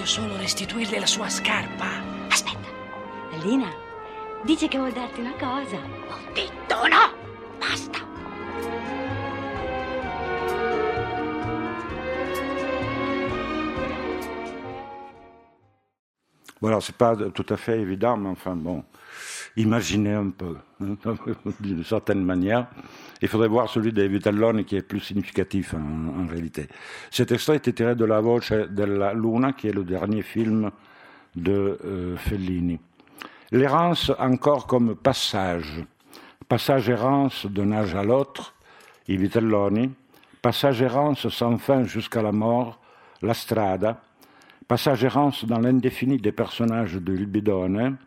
[0.03, 1.85] Voglio solo restituirle la sua scarpa.
[2.27, 2.67] Aspetta.
[3.41, 3.71] Lina,
[4.43, 5.77] dice che vuol darti una cosa.
[5.77, 7.15] Ho detto no!
[7.57, 7.99] Basta!
[16.59, 18.83] Voilà, c'est pas tout à fait évident, mais enfin bon,
[19.57, 20.95] imaginez un peu, hein,
[21.59, 22.67] d'une certaine manière.
[23.21, 26.67] Il faudrait voir celui des Vitelloni qui est plus significatif en, en réalité.
[27.11, 30.71] Cet extrait était tiré de La Voce della Luna, qui est le dernier film
[31.35, 32.79] de euh, Fellini.
[33.51, 35.83] L'errance encore comme passage,
[36.47, 38.55] passage errance d'un âge à l'autre,
[39.07, 39.91] i Vitelloni,
[40.41, 42.79] passage errance sans fin jusqu'à la mort,
[43.21, 44.01] la strada,
[44.67, 47.97] passage errance dans l'indéfini des personnages de Libidone,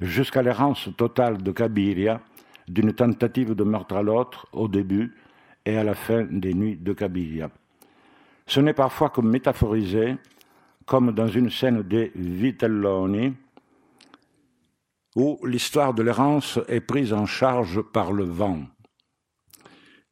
[0.00, 2.20] jusqu'à l'errance totale de Cabiria,
[2.68, 5.14] d'une tentative de meurtre à l'autre au début
[5.64, 7.50] et à la fin des nuits de Cabiria.
[8.46, 10.16] Ce n'est parfois que métaphorisé,
[10.86, 13.34] comme dans une scène des Vitelloni,
[15.14, 18.60] où l'histoire de l'errance est prise en charge par le vent.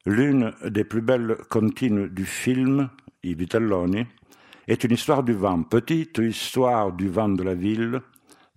[0.07, 2.91] L'une des plus belles comptines du film,
[3.23, 4.07] I Vitelloni,
[4.69, 8.01] est une histoire du vent, petite histoire du vent de la ville,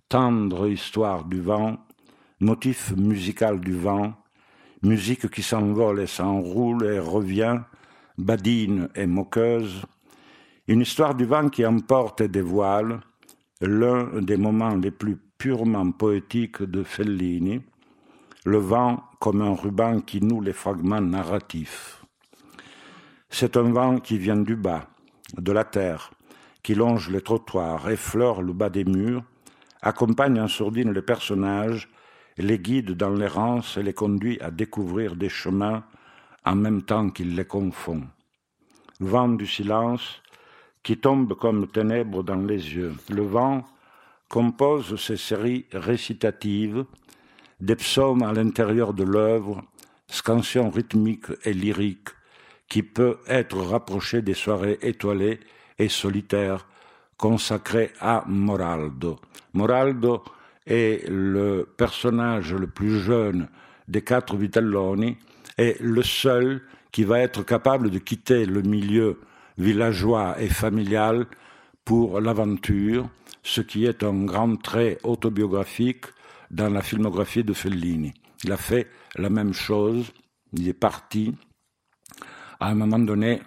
[0.08, 1.78] tendre histoire du vent,
[2.40, 4.14] motif musical du vent,
[4.82, 7.60] musique qui s'envole et s'enroule et revient,
[8.18, 9.82] badine et moqueuse,
[10.68, 13.00] une histoire du vent qui emporte et dévoile,
[13.60, 17.60] l'un des moments les plus purement poétiques de Fellini,
[18.44, 22.04] le vent comme un ruban qui noue les fragments narratifs.
[23.30, 24.86] C'est un vent qui vient du bas,
[25.36, 26.10] de la terre,
[26.62, 29.24] qui longe les trottoirs, effleure le bas des murs,
[29.84, 31.88] accompagne en sourdine les personnages,
[32.38, 35.84] les guide dans l'errance et les conduit à découvrir des chemins
[36.44, 38.02] en même temps qu'il les confond.
[38.98, 40.22] Vent du silence
[40.82, 42.94] qui tombe comme ténèbres dans les yeux.
[43.10, 43.62] Le vent
[44.28, 46.84] compose ces séries récitatives,
[47.60, 49.62] des psaumes à l'intérieur de l'œuvre,
[50.06, 52.08] scansion rythmique et lyrique,
[52.68, 55.40] qui peut être rapproché des soirées étoilées
[55.78, 56.66] et solitaires
[57.16, 59.18] consacrées à Moraldo.
[59.52, 60.22] Moraldo
[60.66, 63.48] est le personnage le plus jeune
[63.88, 65.16] des quatre Vitelloni
[65.58, 69.20] et le seul qui va être capable de quitter le milieu
[69.58, 71.26] villageois et familial
[71.84, 73.08] pour l'aventure,
[73.42, 76.06] ce qui est un grand trait autobiographique
[76.50, 78.14] dans la filmographie de Fellini.
[78.44, 80.12] Il a fait la même chose,
[80.52, 81.34] il est parti
[82.60, 83.42] à un moment donné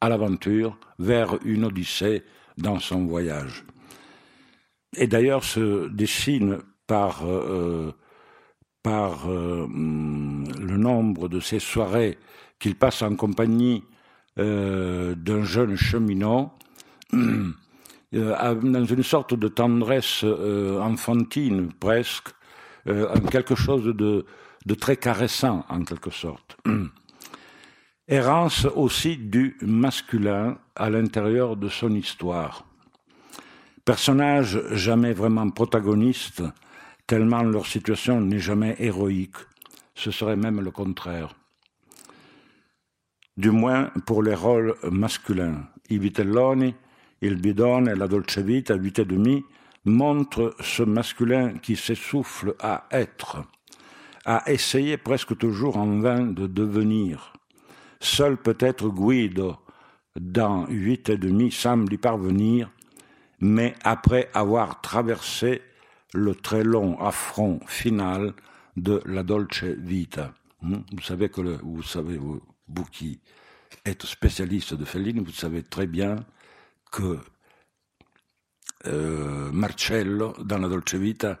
[0.00, 2.22] à l'aventure vers une odyssée
[2.58, 3.64] dans son voyage.
[4.96, 7.92] Et d'ailleurs se dessine par, euh,
[8.82, 12.18] par euh, le nombre de ces soirées
[12.58, 13.84] qu'il passe en compagnie
[14.38, 16.50] euh, d'un jeune cheminot,
[17.12, 22.28] dans une sorte de tendresse enfantine presque,
[22.88, 24.26] euh, quelque chose de,
[24.66, 26.56] de très caressant en quelque sorte.
[28.08, 32.64] Errance aussi du masculin à l'intérieur de son histoire.
[33.84, 36.42] Personnage jamais vraiment protagoniste,
[37.06, 39.36] tellement leur situation n'est jamais héroïque.
[39.94, 41.36] Ce serait même le contraire.
[43.36, 45.68] Du moins pour les rôles masculins.
[45.88, 46.74] I Vitelloni,
[47.20, 49.44] il bidone et la dolce vita, huit et demi,
[49.84, 53.44] montrent ce masculin qui s'essouffle à être,
[54.24, 57.32] à essayer presque toujours en vain de devenir.
[58.02, 59.56] Seul peut-être Guido,
[60.16, 62.68] dans huit et demi, semble y parvenir,
[63.40, 65.62] mais après avoir traversé
[66.12, 68.34] le très long affront final
[68.76, 70.34] de la Dolce Vita.
[70.62, 70.78] Hmm?
[70.92, 72.42] Vous savez que vous savez vous,
[72.90, 73.20] qui
[73.84, 76.16] êtes spécialiste de Fellini, vous savez très bien
[76.90, 77.18] que
[78.86, 81.38] euh, Marcello dans la Dolce Vita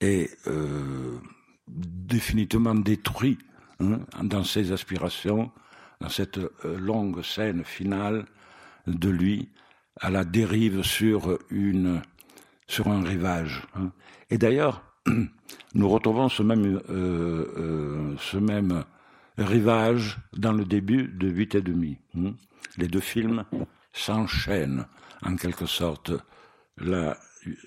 [0.00, 1.18] est euh,
[1.66, 3.38] définitivement détruit
[3.80, 5.50] hein, dans ses aspirations,
[6.00, 8.26] dans cette euh, longue scène finale
[8.86, 9.48] de lui
[10.00, 12.02] à la dérive sur une
[12.68, 13.62] sur un rivage.
[13.74, 13.92] Hein.
[14.30, 14.82] Et d'ailleurs,
[15.74, 18.84] nous retrouvons ce même euh, euh, ce même
[19.38, 21.98] rivage dans le début de Huit et demi.
[22.16, 22.34] Hein.
[22.76, 23.44] Les deux films
[23.92, 24.86] s'enchaînent
[25.22, 26.12] en quelque sorte.
[26.78, 27.16] La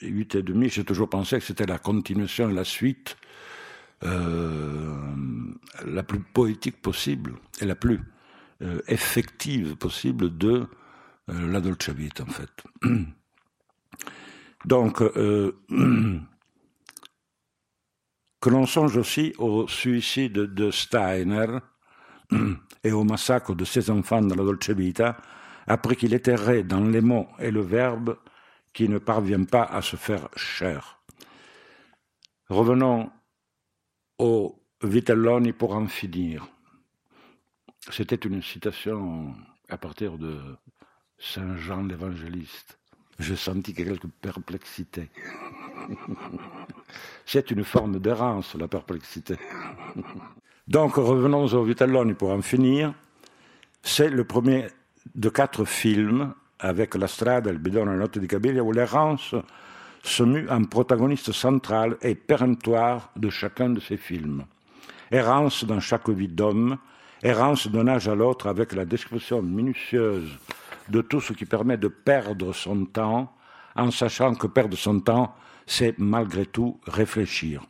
[0.02, 3.18] Huit et demi, j'ai toujours pensé que c'était la continuation la suite
[4.02, 8.00] la plus poétique possible et la plus
[8.62, 10.68] euh, effective possible de
[11.30, 12.49] euh, la Dolce Vita, en fait.
[14.66, 15.57] Donc, euh,
[18.41, 21.60] que l'on songe aussi au suicide de Steiner
[22.84, 25.18] et au massacre de ses enfants dans la Dolce Vita,
[25.68, 28.18] après qu'il ait erré dans les mots et le verbe
[28.74, 30.99] qui ne parvient pas à se faire cher.
[32.49, 33.12] Revenons
[34.18, 36.47] au Vitelloni pour en finir.
[37.88, 39.34] C'était une citation
[39.70, 40.38] à partir de
[41.18, 42.78] Saint Jean l'Évangéliste.
[43.20, 45.10] Je sentis quelques perplexités.
[47.26, 49.38] C'est une forme d'errance, la perplexité.
[50.68, 52.94] Donc revenons au Vitelloni pour en finir.
[53.82, 54.68] C'est le premier
[55.16, 59.34] de quatre films avec La Strada, le bidon la note di Cabiria, où l'errance
[60.04, 64.46] se mue en protagoniste central et péremptoire de chacun de ces films.
[65.12, 66.78] Errance dans chaque vie d'homme,
[67.24, 70.38] errance d'un âge à l'autre avec la description minutieuse
[70.89, 73.34] de tout ce qui permet de perdre son temps,
[73.76, 75.36] en sachant que perdre son temps,
[75.67, 77.63] c'est malgré tout réfléchir.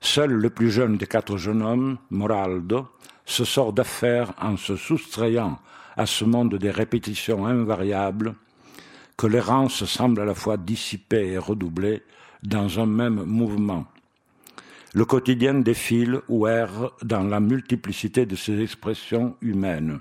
[0.00, 2.88] Seul le plus jeune des quatre jeunes hommes, Moraldo,
[3.24, 5.58] se sort d'affaire en se soustrayant
[5.96, 8.34] à ce monde des répétitions invariables
[9.16, 12.02] que l'errance semble à la fois dissiper et redoubler
[12.42, 13.86] dans un même mouvement.
[14.94, 20.00] Le quotidien défile ou erre dans la multiplicité de ses expressions humaines.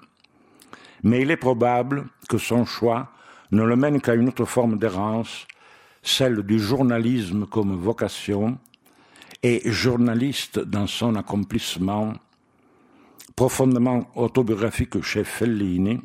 [1.04, 3.12] Mais il est probable que son choix
[3.52, 5.48] ne le mène qu'à une autre forme d'errance,
[6.04, 8.58] celle du journalisme comme vocation,
[9.44, 12.14] et journaliste dans son accomplissement,
[13.36, 16.02] profondément autobiographique chez Fellini,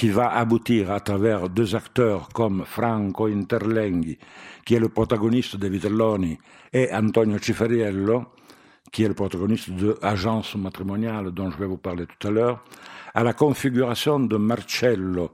[0.00, 4.16] qui va aboutir à travers deux acteurs comme Franco Interlenghi,
[4.64, 6.38] qui est le protagoniste de Vitelloni,
[6.72, 8.24] et Antonio Ciferiello,
[8.90, 12.64] qui est le protagoniste de Agence matrimoniale dont je vais vous parler tout à l'heure,
[13.12, 15.32] à la configuration de Marcello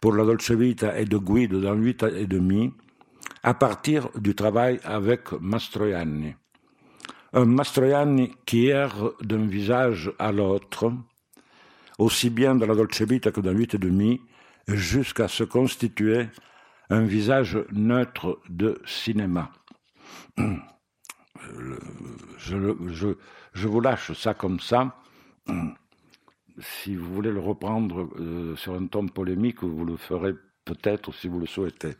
[0.00, 2.74] pour la Dolce Vita et de Guido dans Huit et demi,
[3.44, 6.34] à partir du travail avec Mastroianni.
[7.34, 10.90] Un Mastroianni qui erre d'un visage à l'autre,
[11.98, 14.20] aussi bien dans la Dolce Vita que dans Huit et demi,
[14.66, 16.28] jusqu'à se constituer
[16.90, 19.50] un visage neutre de cinéma
[22.38, 23.14] je,
[23.52, 24.96] je, vous lâche ça comme ça.
[26.60, 30.34] Si vous voulez le reprendre euh, sur un ton polémique, vous le ferez
[30.64, 31.94] peut-être si vous le souhaitez.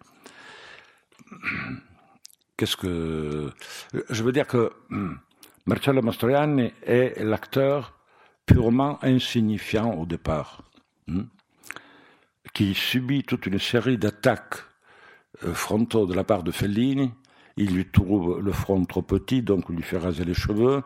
[2.56, 3.52] Qu'est-ce que.
[4.10, 4.72] Je veux dire que
[5.66, 7.97] Marcello Mastroianni est l'acteur
[8.48, 10.64] purement insignifiant au départ,
[11.08, 11.26] hein,
[12.54, 14.64] qui subit toute une série d'attaques
[15.44, 17.12] euh, frontaux de la part de Fellini,
[17.56, 20.82] il lui trouve le front trop petit, donc il lui fait raser les cheveux.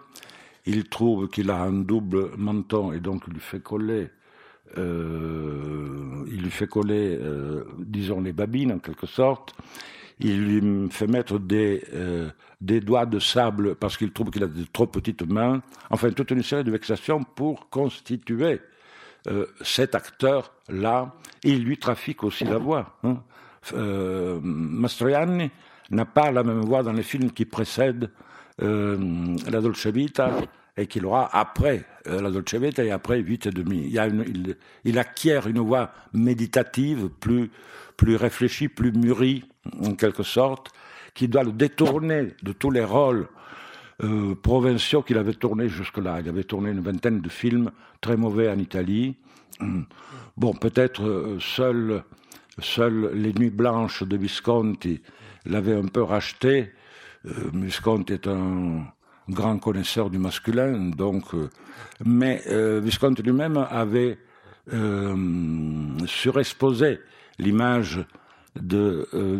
[0.64, 4.08] Il trouve qu'il a un double menton et donc il lui fait coller,
[4.78, 9.54] euh, il lui fait coller, euh, disons les babines en quelque sorte.
[10.22, 14.46] Il lui fait mettre des, euh, des doigts de sable parce qu'il trouve qu'il a
[14.46, 15.62] de trop petites mains.
[15.90, 18.60] Enfin, toute une série de vexations pour constituer
[19.60, 21.14] cet acteur-là.
[21.44, 22.98] Il lui trafique aussi la voix.
[23.04, 23.22] Hein.
[24.42, 25.50] Mastroianni
[25.90, 28.10] n'a pas la même voix dans les films qui précèdent
[28.60, 30.30] euh, La Dolce Vita
[30.76, 33.94] et qu'il aura après euh, La Dolce Vita et après 8 et demi.
[34.84, 37.50] Il, acquiert une voix méditative, plus,
[37.96, 39.44] plus réfléchie, plus mûrie,
[39.82, 40.70] en quelque sorte,
[41.14, 43.28] qui doit le détourner de tous les rôles
[44.02, 46.20] euh, provinciaux qu'il avait tournés jusque-là.
[46.20, 47.70] Il avait tourné une vingtaine de films
[48.00, 49.16] très mauvais en Italie.
[50.38, 52.02] Bon, peut-être euh, seul,
[52.58, 55.02] seul Les Nuits Blanches de Visconti
[55.44, 56.72] l'avait un peu racheté.
[57.52, 58.86] Visconti est un
[59.28, 61.48] grand connaisseur du masculin, donc, euh,
[62.04, 62.80] mais euh,
[63.24, 64.18] lui-même avait
[64.72, 65.16] euh,
[66.06, 67.00] surexposé
[67.38, 68.04] l'image
[68.54, 69.38] de, euh,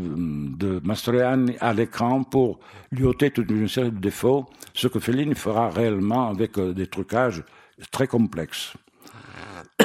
[0.57, 2.61] de Mastroianni à l'écran pour
[2.91, 7.45] lui ôter toute une série de défauts, ce que Fellini fera réellement avec des trucages
[7.91, 8.75] très complexes.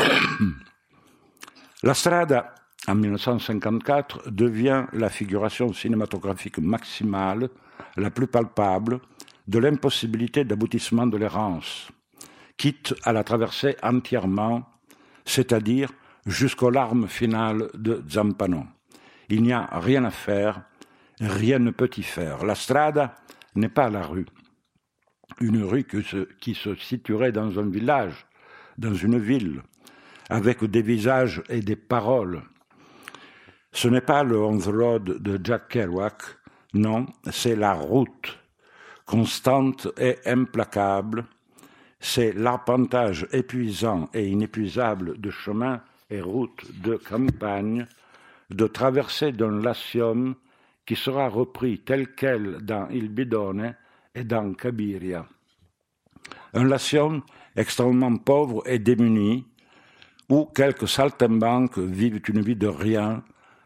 [1.84, 2.56] La Strada,
[2.88, 7.50] en 1954, devient la figuration cinématographique maximale,
[7.98, 9.00] la plus palpable,
[9.48, 11.90] de l'impossibilité d'aboutissement de l'errance,
[12.58, 14.68] quitte à la traverser entièrement,
[15.26, 15.92] c'est-à-dire
[16.26, 18.66] jusqu'aux larmes finales de Zampano.
[19.30, 20.64] Il n'y a rien à faire,
[21.20, 22.46] rien ne peut y faire.
[22.46, 23.16] La strada
[23.56, 24.26] n'est pas la rue,
[25.40, 25.86] une rue
[26.40, 28.26] qui se, situerait dans un village,
[28.78, 29.62] dans une ville,
[30.30, 32.44] avec des visages et des paroles.
[33.72, 36.22] Ce n'est pas le On the Road de Jack Kerouac,
[36.74, 38.38] non, c'est la route,
[39.08, 41.26] constante et implacable,
[42.00, 45.82] c'est l'arpentage épuisant et inépuisable de chemins
[46.12, 47.88] et routes de campagne,
[48.52, 50.36] de traversée d'un latium
[50.86, 53.74] qui sera repris tel quel dans Il Bidone
[54.14, 55.26] et dans Cabiria.
[56.54, 57.24] Un latium
[57.56, 59.46] extrêmement pauvre et démuni,
[60.30, 63.24] où quelques saltimbanques vivent une vie de rien,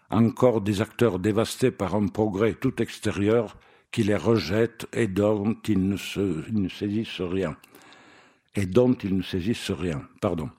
[0.09, 3.57] encore des acteurs dévastés par un progrès tout extérieur
[3.91, 5.97] qui les rejette et dont ils ne,
[6.69, 7.55] saisissent rien.
[8.55, 10.01] Et dont ils ne saisissent rien.
[10.19, 10.49] Pardon.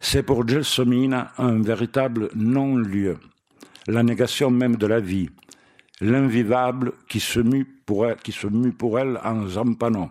[0.00, 3.18] C'est pour Gelsomina un véritable non-lieu,
[3.88, 5.28] la négation même de la vie,
[6.00, 10.10] l'invivable qui se mue pour elle, qui se mue pour elle en zampano.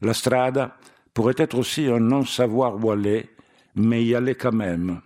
[0.00, 0.76] La strada
[1.12, 3.28] pourrait être aussi un non-savoir où aller,
[3.74, 5.00] mais y aller quand même,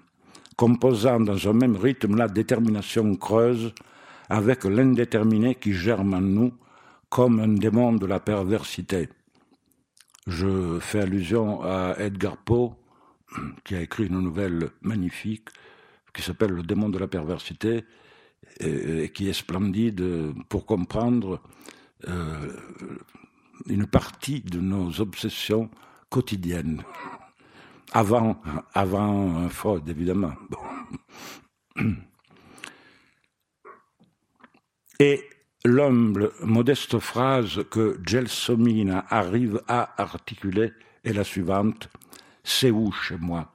[0.56, 3.72] composant dans un même rythme la détermination creuse
[4.30, 6.52] avec l'indéterminé qui germe en nous
[7.08, 9.08] comme un démon de la perversité.
[10.28, 12.70] Je fais allusion à Edgar Poe,
[13.64, 15.48] qui a écrit une nouvelle magnifique
[16.14, 17.84] qui s'appelle Le démon de la perversité
[18.60, 21.40] et, qui est splendide pour comprendre
[22.08, 22.56] euh,
[23.66, 25.70] une partie de nos obsessions
[26.08, 26.82] quotidiennes.
[27.92, 28.40] Avant,
[28.74, 30.34] avant Freud, évidemment.
[35.02, 35.24] Et
[35.64, 40.72] l'humble, modeste phrase que Gelsomina arrive à articuler
[41.04, 41.88] est la suivante
[42.44, 43.50] C'est où chez moi?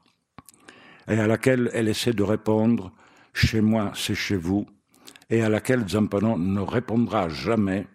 [1.07, 2.91] Et à laquelle elle essaie de répondre
[3.31, 4.65] Chez moi, c'est chez vous,
[5.29, 7.85] et à laquelle Zampano ne répondra jamais,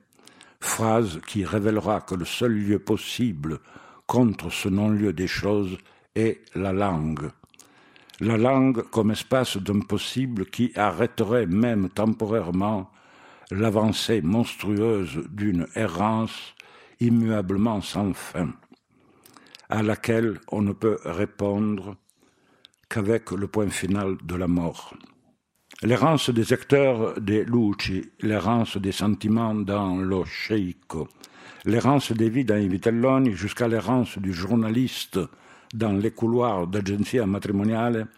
[0.60, 3.58] phrase qui révélera que le seul lieu possible
[4.06, 5.76] contre ce non-lieu des choses
[6.14, 7.32] est la langue.
[8.20, 12.92] La langue comme espace d'un possible qui arrêterait même temporairement
[13.50, 16.54] l'avancée monstrueuse d'une errance
[17.00, 18.52] immuablement sans fin,
[19.68, 21.96] à laquelle on ne peut répondre
[22.88, 24.94] qu'avec le point final de la mort.
[25.82, 31.08] L'errance des acteurs des Luci, l'errance des sentiments dans Lo Sceicco,
[31.64, 35.18] l'errance des vies dans i Vitelloni jusqu'à l'errance du journaliste
[35.72, 38.08] dans les couloirs d'agenzia matrimoniale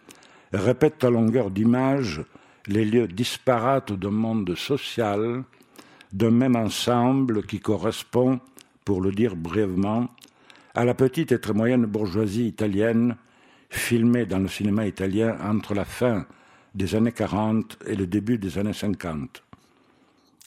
[0.51, 2.21] répètent à longueur d'image
[2.67, 5.43] les lieux disparates d'un monde social,
[6.11, 8.39] d'un même ensemble qui correspond,
[8.85, 10.09] pour le dire brièvement,
[10.75, 13.15] à la petite et très moyenne bourgeoisie italienne
[13.69, 16.25] filmée dans le cinéma italien entre la fin
[16.75, 19.43] des années 40 et le début des années 50.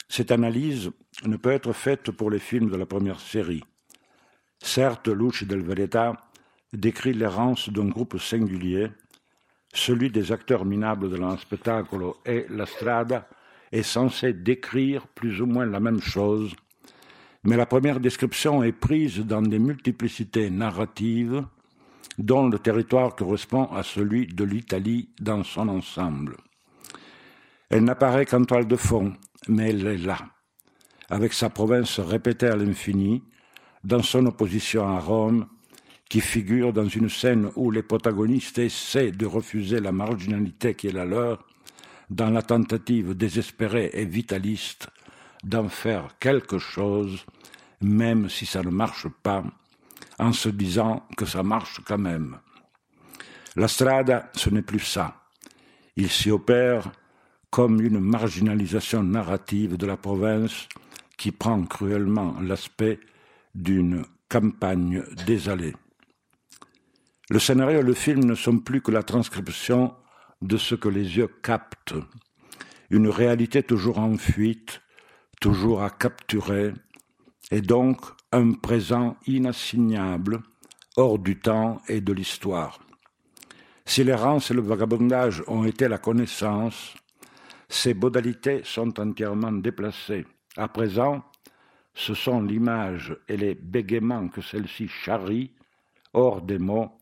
[0.08, 0.90] Cette analyse
[1.24, 3.64] ne peut être faite pour les films de la première série.
[4.60, 6.14] Certes, Luci del Vereta
[6.72, 8.88] décrit l'errance d'un groupe singulier,
[9.76, 13.28] celui des acteurs minables de spettacolo et la strada
[13.72, 16.54] est censé décrire plus ou moins la même chose,
[17.44, 21.44] mais la première description est prise dans des multiplicités narratives
[22.18, 26.36] dont le territoire correspond à celui de l'Italie dans son ensemble.
[27.68, 29.12] Elle n'apparaît qu'en toile de fond,
[29.48, 30.18] mais elle est là,
[31.10, 33.22] avec sa province répétée à l'infini,
[33.84, 35.46] dans son opposition à Rome,
[36.08, 40.92] qui figure dans une scène où les protagonistes essaient de refuser la marginalité qui est
[40.92, 41.44] la leur,
[42.10, 44.88] dans la tentative désespérée et vitaliste
[45.42, 47.24] d'en faire quelque chose,
[47.80, 49.44] même si ça ne marche pas,
[50.18, 52.38] en se disant que ça marche quand même.
[53.56, 55.22] La strada, ce n'est plus ça.
[55.96, 56.90] Il s'y opère
[57.50, 60.68] comme une marginalisation narrative de la province
[61.16, 63.00] qui prend cruellement l'aspect
[63.54, 65.74] d'une campagne désalée.
[67.28, 69.94] Le scénario et le film ne sont plus que la transcription
[70.42, 71.94] de ce que les yeux captent,
[72.88, 74.80] une réalité toujours en fuite,
[75.40, 76.72] toujours à capturer,
[77.50, 78.00] et donc
[78.30, 80.40] un présent inassignable,
[80.96, 82.78] hors du temps et de l'histoire.
[83.84, 86.94] Si l'errance et le vagabondage ont été la connaissance,
[87.68, 90.26] ces modalités sont entièrement déplacées.
[90.56, 91.24] À présent,
[91.92, 95.52] ce sont l'image et les bégaiements que celle-ci charrie,
[96.12, 96.95] hors des mots,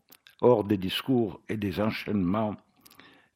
[0.44, 2.54] hors des discours et des enchaînements,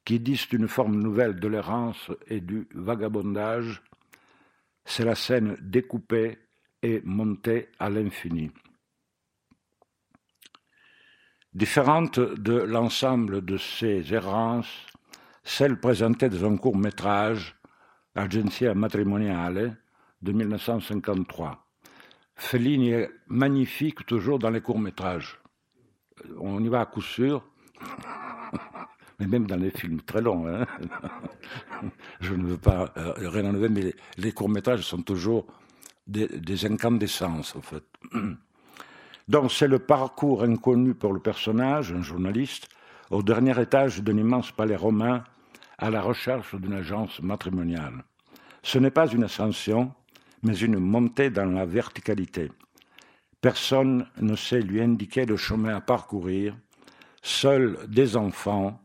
[0.05, 3.81] qui disent une forme nouvelle de l'errance et du vagabondage,
[4.85, 6.37] c'est la scène découpée
[6.81, 8.51] et montée à l'infini.
[11.53, 14.85] Différente de l'ensemble de ces errances,
[15.43, 17.55] celle présentée dans un court métrage,
[18.13, 19.77] Agenzia Matrimoniale,
[20.21, 21.65] de 1953.
[22.35, 25.39] Fellini est magnifique toujours dans les courts métrages.
[26.39, 27.43] On y va à coup sûr,
[29.19, 30.47] mais même dans les films très longs.
[30.47, 30.65] Hein.
[32.21, 35.45] Je ne veux pas euh, rien enlever, mais les, courts métrages sont toujours
[36.07, 37.83] des, des incandescences, en fait.
[39.27, 42.67] Donc c'est le parcours inconnu pour le personnage, un journaliste,
[43.11, 45.23] au dernier étage d'un immense palais romain
[45.77, 48.03] à la recherche d'une agence matrimoniale.
[48.63, 49.93] Ce n'est pas une ascension,
[50.43, 52.51] mais une montée dans la verticalité.
[53.41, 56.57] Personne ne sait lui indiquer le chemin à parcourir.
[57.21, 58.81] Seuls des enfants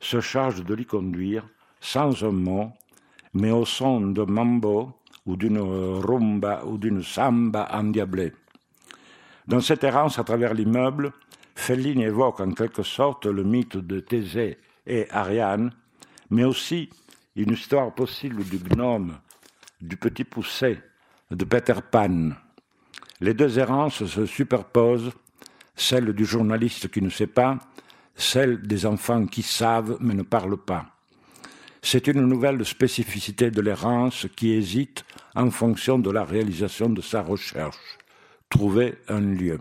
[0.00, 1.46] se chargent de l'y conduire,
[1.80, 2.70] sans un mot,
[3.32, 4.92] mais au son de mambo
[5.24, 8.32] ou d'une rumba ou d'une samba endiablée.
[9.46, 11.12] Dans cette errance à travers l'immeuble,
[11.54, 15.72] Fellini évoque en quelque sorte le mythe de Thésée et Ariane,
[16.30, 16.90] mais aussi
[17.34, 19.18] une histoire possible du gnome,
[19.80, 20.78] du petit poussé,
[21.30, 22.30] de Peter Pan.
[23.20, 25.12] Les deux errances se superposent,
[25.74, 27.58] celle du journaliste qui ne sait pas,
[28.14, 30.86] celle des enfants qui savent mais ne parlent pas.
[31.82, 35.04] C'est une nouvelle spécificité de l'errance qui hésite
[35.34, 37.98] en fonction de la réalisation de sa recherche
[38.48, 39.60] trouver un lieu.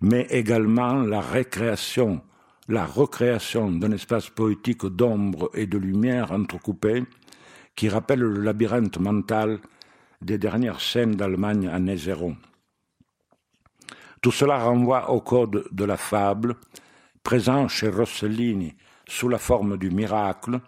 [0.00, 2.22] Mais également la récréation,
[2.68, 7.04] la recréation d'un espace poétique d'ombre et de lumière entrecoupées
[7.76, 9.60] qui rappelle le labyrinthe mental
[10.20, 12.34] des dernières scènes d'Allemagne année zéro.
[14.20, 16.56] Tout cela renvoie au code de la fable,
[17.22, 18.74] présent chez Rossellini
[19.08, 20.60] sous la forme du miracle,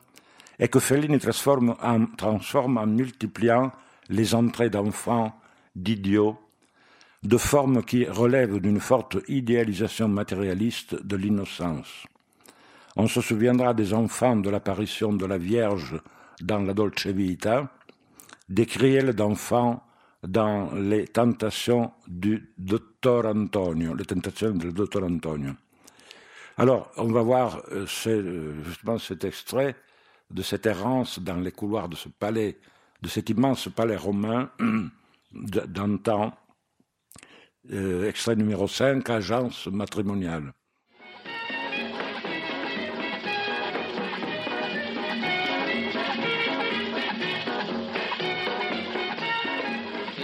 [0.59, 3.73] et que Fellini transforme en, transforme en multipliant
[4.09, 5.39] les entrées d'enfants,
[5.75, 6.39] d'idiots,
[7.23, 12.07] de formes qui relèvent d'une forte idéalisation matérialiste de l'innocence.
[12.97, 16.01] On se souviendra des enfants de l'apparition de la Vierge
[16.41, 17.71] dans la Dolce Vita,
[18.49, 19.83] des criels d'enfants
[20.23, 25.53] dans les tentations du Dottor Antonio, les tentations du Dottor Antonio.
[26.59, 29.75] Alors, on va voir euh, euh, justement cet extrait
[30.31, 32.59] de cette errance dans les couloirs de ce palais,
[33.01, 34.51] de cet immense palais romain
[35.33, 36.35] d'antan,
[37.73, 40.53] euh, extrait numéro 5, agence matrimoniale.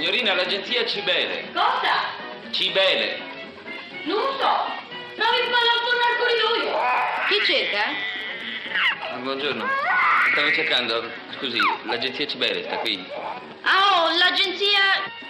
[0.09, 1.53] Signorina, l'agenzia Cibele.
[1.53, 2.51] Cosa?
[2.51, 3.21] Cibele.
[4.05, 4.73] Non lo so.
[5.15, 6.79] Provi a attorno al corridoio.
[7.29, 7.85] Chi cerca?
[9.13, 9.69] Ah, buongiorno.
[10.31, 13.07] Stavo cercando, scusi, l'agenzia Cibele sta qui?
[13.61, 14.81] Ah, oh, l'agenzia...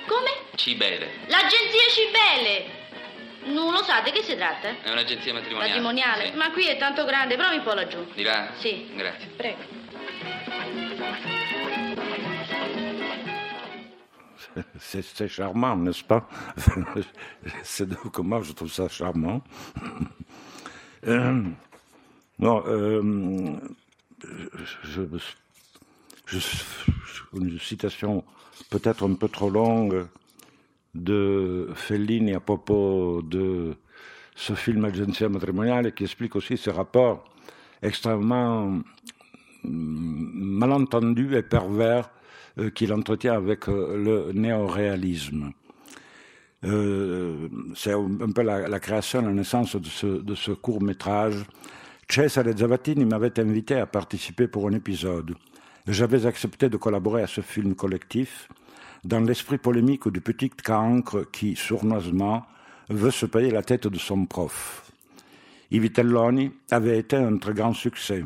[0.06, 0.30] Come?
[0.54, 1.10] Cibele.
[1.26, 2.70] L'agenzia Cibele.
[3.46, 4.76] Non lo sa, di che si tratta?
[4.80, 5.70] È un'agenzia matrimoniale.
[5.70, 6.26] Matrimoniale?
[6.26, 6.36] Sì.
[6.36, 8.12] Ma qui è tanto grande, provi un po' laggiù.
[8.14, 8.52] Di là?
[8.58, 8.88] Sì.
[8.94, 9.26] Grazie.
[9.36, 9.77] Prego.
[14.78, 16.28] C'est charmant, n'est-ce pas?
[17.62, 19.42] C'est donc moi je trouve ça charmant?
[21.06, 21.42] Euh,
[22.38, 23.02] non, euh,
[27.34, 28.24] une citation
[28.70, 30.06] peut-être un peu trop longue
[30.94, 33.76] de Fellini à propos de
[34.34, 37.24] ce film Agenzia Matrimoniale qui explique aussi ce rapport
[37.82, 38.82] extrêmement hum,
[39.64, 42.10] malentendu et pervers
[42.70, 45.52] qu'il entretient avec euh, le néoréalisme.
[46.64, 51.44] Euh, c'est un peu la, création, la naissance de ce, de ce court métrage.
[52.08, 55.34] Cesare Zavattini m'avait invité à participer pour un épisode.
[55.86, 58.48] J'avais accepté de collaborer à ce film collectif
[59.04, 62.44] dans l'esprit polémique du petit cancre qui, sournoisement,
[62.88, 64.90] veut se payer la tête de son prof.
[65.70, 68.24] I Vitelloni avait été un très grand succès,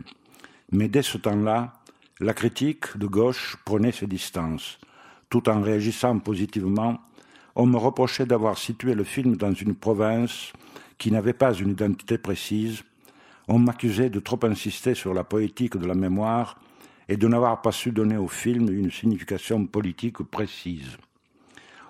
[0.71, 1.82] mais dès ce temps-là,
[2.23, 4.79] la critique de gauche prenait ses distances.
[5.29, 7.01] Tout en réagissant positivement,
[7.57, 10.53] on me reprochait d'avoir situé le film dans une province
[10.99, 12.85] qui n'avait pas une identité précise.
[13.49, 16.61] On m'accusait de trop insister sur la poétique de la mémoire
[17.09, 20.97] et de n'avoir pas su donner au film une signification politique précise.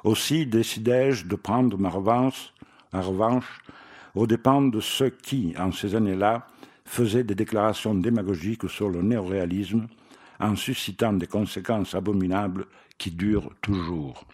[0.03, 2.55] Aussi décidai-je de prendre ma revanche,
[2.95, 3.61] en revanche
[4.15, 6.47] aux dépens de ceux qui, en ces années-là,
[6.87, 9.89] faisaient des déclarations démagogiques sur le néoréalisme
[10.43, 12.67] en suscitant des conséquences abominables
[12.99, 14.25] qui durent toujours.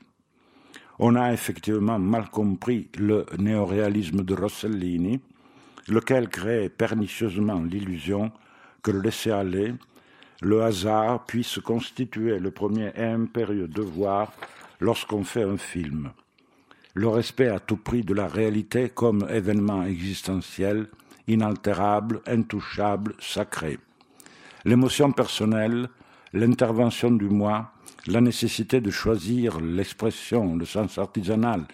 [0.98, 5.20] On a effectivement mal compris le néoréalisme de Rossellini,
[5.86, 8.32] lequel créait pernicieusement l'illusion
[8.82, 9.74] que le laisser-aller,
[10.40, 14.32] le hasard puisse constituer le premier et impérieux devoir
[14.80, 16.11] lorsqu'on fait un film.
[16.94, 20.86] Le respect à tout prix de la réalité comme événement existentiel,
[21.26, 23.78] inaltérable, intouchable, sacré.
[24.64, 25.88] L'émotion personnelle,
[26.32, 27.72] l'intervention du moi,
[28.06, 31.64] la nécessité de choisir l'expression, le sens artisanal,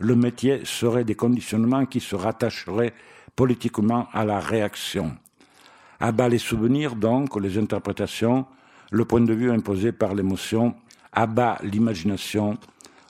[0.00, 2.94] le métier seraient des conditionnements qui se rattacheraient
[3.36, 5.16] politiquement à la réaction.
[6.00, 8.46] À bas les souvenirs, donc, les interprétations,
[8.90, 10.74] le point de vue imposé par l'émotion,
[11.12, 12.58] à bas l'imagination,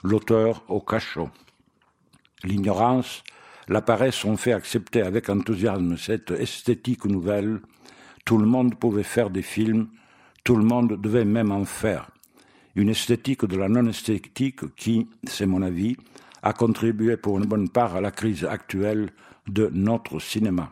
[0.04, 1.30] l'auteur au cachot.
[2.44, 3.22] L'ignorance,
[3.68, 7.60] la paresse ont fait accepter avec enthousiasme cette esthétique nouvelle.
[8.24, 9.88] Tout le monde pouvait faire des films,
[10.44, 12.10] tout le monde devait même en faire.
[12.74, 15.96] Une esthétique de la non-esthétique qui, c'est mon avis,
[16.42, 19.10] a contribué pour une bonne part à la crise actuelle
[19.46, 20.70] de notre cinéma.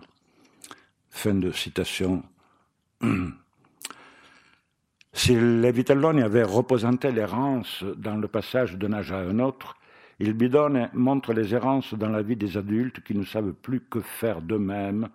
[1.11, 2.23] Fin de citation.
[5.13, 9.77] Si les Vitelloni avaient représenté l'errance dans le passage d'un âge à un autre,
[10.21, 14.01] il bidonne montre les errances dans la vie des adultes qui ne savent plus que
[14.01, 15.09] faire d'eux-mêmes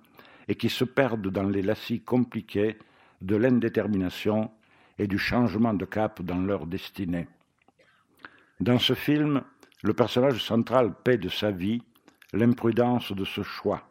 [0.47, 2.77] et qui se perdent dans les lacis compliqués
[3.21, 4.51] de l'indétermination
[4.97, 7.27] et du changement de cap dans leur destinée.
[8.59, 9.41] Dans ce film,
[9.83, 11.81] le personnage central paie de sa vie
[12.33, 13.89] l'imprudence de ce choix.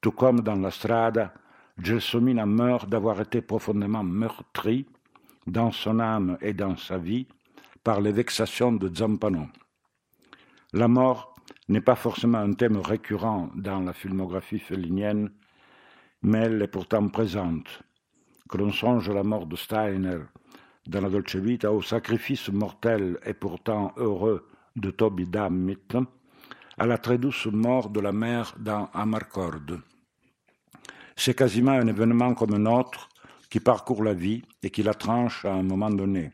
[0.00, 1.32] Tout comme dans La Strada,
[1.80, 4.86] Gelsomina meurt d'avoir été profondément meurtri
[5.46, 7.26] dans son âme et dans sa vie
[7.82, 9.46] par les vexations de Zampano.
[10.72, 11.36] La mort
[11.68, 15.30] n'est pas forcément un thème récurrent dans la filmographie félinienne,
[16.22, 17.82] mais elle est pourtant présente.
[18.48, 20.18] Que l'on songe à la mort de Steiner
[20.86, 25.76] dans la Dolce Vita, au sacrifice mortel et pourtant heureux de Toby Dammit,
[26.78, 29.80] à la très douce mort de la mère dans Amarcord.
[31.14, 33.08] C'est quasiment un événement comme un autre
[33.50, 36.32] qui parcourt la vie et qui la tranche à un moment donné.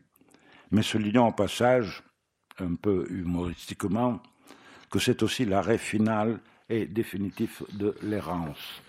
[0.71, 2.03] Mais soulignons au passage,
[2.59, 4.21] un peu humoristiquement,
[4.89, 8.81] que c'est aussi l'arrêt final et définitif de l'errance.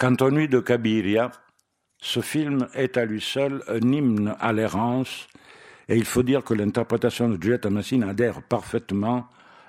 [0.00, 1.32] Nuits de Cabiria,
[2.00, 5.26] ce film est à lui seul un hymne à l'errance,
[5.88, 9.26] et il faut dire que l'interprétation de Juliette Massine adhère parfaitement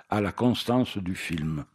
[0.10, 1.66] à la constance du film.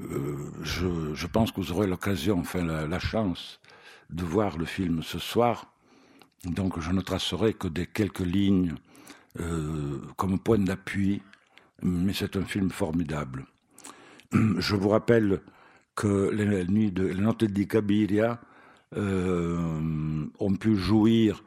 [0.00, 3.60] Euh, je, je, pense que vous aurez l'occasion, enfin la, la, chance,
[4.08, 5.66] de voir le film ce soir.
[6.44, 8.74] Donc je ne tracerai que des quelques lignes
[9.40, 11.20] euh, comme point d'appui,
[11.82, 13.44] mais c'est un film formidable.
[14.32, 15.42] Je vous rappelle
[15.94, 18.40] que les nuits de notes di Cabiria
[18.96, 21.42] euh, ont pu jouir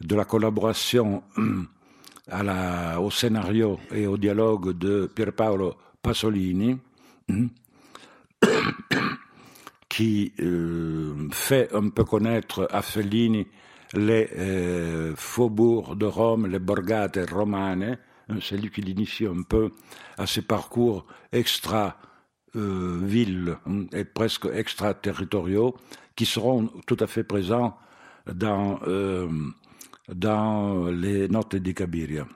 [0.00, 1.22] de la collaboration
[2.98, 6.78] au scénario et au dialogue de Pierpaolo Pasolini,
[9.88, 13.46] qui euh, fait un peu connaître à Fellini
[13.92, 17.98] les euh, faubourgs de Rome, les borgate romane.
[18.40, 19.72] C'est lui qui l'initie un peu
[20.16, 21.96] à ces parcours extra
[22.56, 23.56] euh, villes
[23.92, 25.76] et presque extraterritoriaux
[26.16, 27.76] qui seront tout à fait présents
[28.32, 29.28] dans, euh,
[30.92, 32.26] les notes de Cabiria.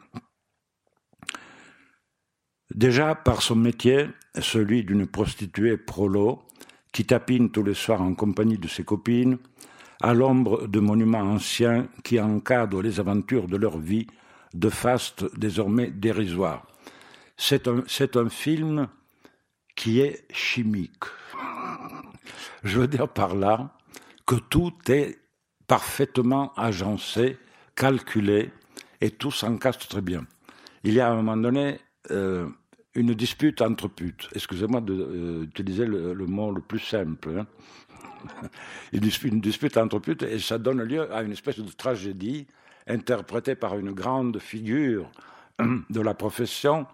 [2.74, 4.06] Déjà par son métier,
[4.40, 6.42] celui d'une prostituée prolo,
[6.92, 9.38] qui tapine tous les soirs en compagnie de ses copines,
[10.00, 14.06] à l'ombre de monuments anciens qui encadrent les aventures de leur vie
[14.54, 16.66] de faste désormais dérisoire.
[17.36, 18.88] C'est un, c'est un film
[19.74, 21.04] qui est chimique.
[22.62, 23.76] Je veux dire par là
[24.26, 25.18] que tout est
[25.66, 27.38] parfaitement agencé,
[27.74, 28.50] calculé,
[29.00, 30.26] et tout s'encastre très bien.
[30.82, 31.78] Il y a à un moment donné
[32.10, 32.48] euh,
[32.94, 34.28] une dispute entre putes.
[34.34, 37.38] Excusez-moi d'utiliser euh, le, mot le plus simple.
[37.38, 37.46] Hein.
[38.92, 42.46] Une, dispute, une dispute entre putes, et ça donne lieu à une espèce de tragédie.
[42.86, 45.10] interprété par une grande figure
[45.90, 46.86] de la profession,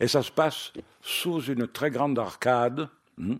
[0.00, 3.36] et ça se passe sous une très grande arcade, hmm,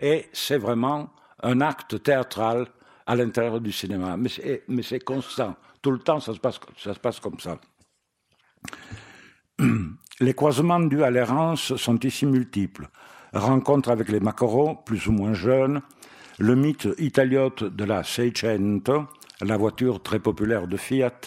[0.00, 1.10] et c'est vraiment
[1.42, 2.66] un acte théâtral
[3.06, 4.16] à l'intérieur du cinéma.
[4.16, 5.56] Mais c'est constant.
[5.80, 7.58] Tout le temps, ça se passe, ça se passe comme ça.
[10.20, 12.88] Les croisements dus à l'errance sont ici multiples.
[13.32, 15.80] Rencontre avec les maquereaux, plus ou moins jeunes,
[16.38, 19.06] le mythe italiote de la Seicento,
[19.40, 21.20] la voiture très populaire de Fiat,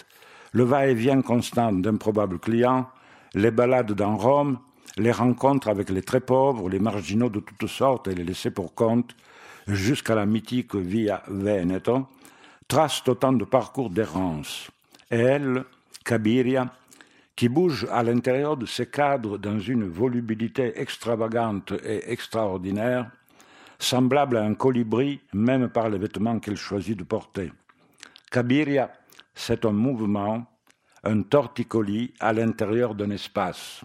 [0.52, 2.88] le va-et-vient constant d'improbables clients,
[3.34, 4.58] les balades dans Rome,
[4.96, 8.74] les rencontres avec les très pauvres, les marginaux de toutes sortes et les laissés pour
[8.74, 9.14] compte,
[9.66, 12.06] jusqu'à la mythique Via Veneto,
[12.68, 14.70] tracent autant de parcours d'errance.
[15.10, 15.64] Et elle,
[16.04, 16.72] Cabiria,
[17.34, 23.10] qui bouge à l'intérieur de ces cadres dans une volubilité extravagante et extraordinaire,
[23.78, 27.52] semblable à un colibri même par les vêtements qu'elle choisit de porter.
[28.30, 28.90] Cabiria,
[29.34, 30.46] c'est un mouvement,
[31.04, 33.84] un torticolis à l'intérieur d'un espace.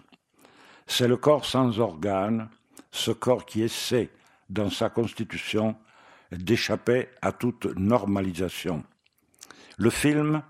[0.94, 2.50] C'est le corps sans organes,
[2.90, 4.10] ce corps qui essaie,
[4.50, 5.74] dans sa constitution,
[6.30, 8.84] d'échapper à toute normalisation.
[9.78, 10.42] Le film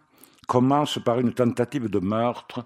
[0.49, 2.65] commence par une tentative de meurtre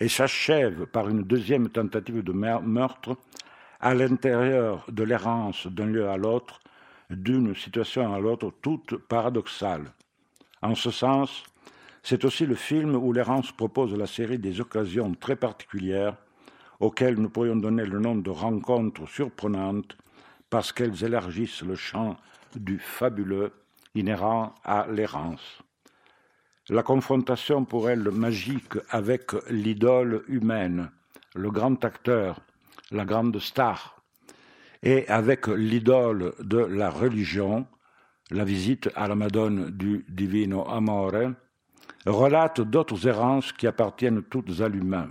[0.00, 3.16] et s'achève par une deuxième tentative de meurtre
[3.80, 6.60] à l'intérieur de l'errance d'un lieu à l'autre,
[7.08, 9.94] d'une situation à l'autre, toute paradoxale.
[10.60, 11.42] En ce sens,
[12.02, 16.18] c'est aussi le film où l'errance propose la série des occasions très particulières
[16.84, 19.96] auxquelles nous pourrions donner le nom de rencontres surprenantes
[20.50, 22.16] parce qu'elles élargissent le champ
[22.54, 23.52] du fabuleux
[23.94, 25.64] inhérent à l'errance
[26.70, 30.90] la confrontation pour elle magique avec l'idole humaine,
[31.34, 32.40] le grand acteur,
[32.90, 34.02] la grande star,
[34.82, 37.66] et avec l'idole de la religion,
[38.30, 41.32] la visite à la Madone du Divino Amore,
[42.06, 45.10] relate d'autres errances qui appartiennent toutes à l'humain.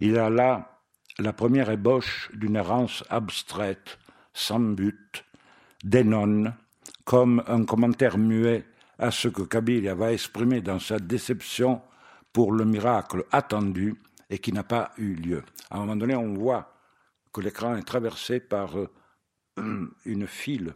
[0.00, 0.80] Il a là
[1.18, 3.98] la première ébauche d'une errance abstraite,
[4.34, 5.24] sans but,
[5.82, 6.54] des nonnes,
[7.04, 8.66] comme un commentaire muet
[8.98, 11.80] à ce que Kabila va exprimer dans sa déception
[12.32, 13.94] pour le miracle attendu
[14.28, 15.42] et qui n'a pas eu lieu.
[15.70, 16.74] À un moment donné, on voit
[17.32, 18.88] que l'écran est traversé par euh,
[20.04, 20.74] une file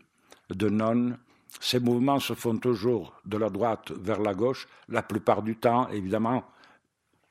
[0.51, 1.19] de nonnes.
[1.59, 4.69] Ces mouvements se font toujours de la droite vers la gauche.
[4.89, 6.45] La plupart du temps, évidemment,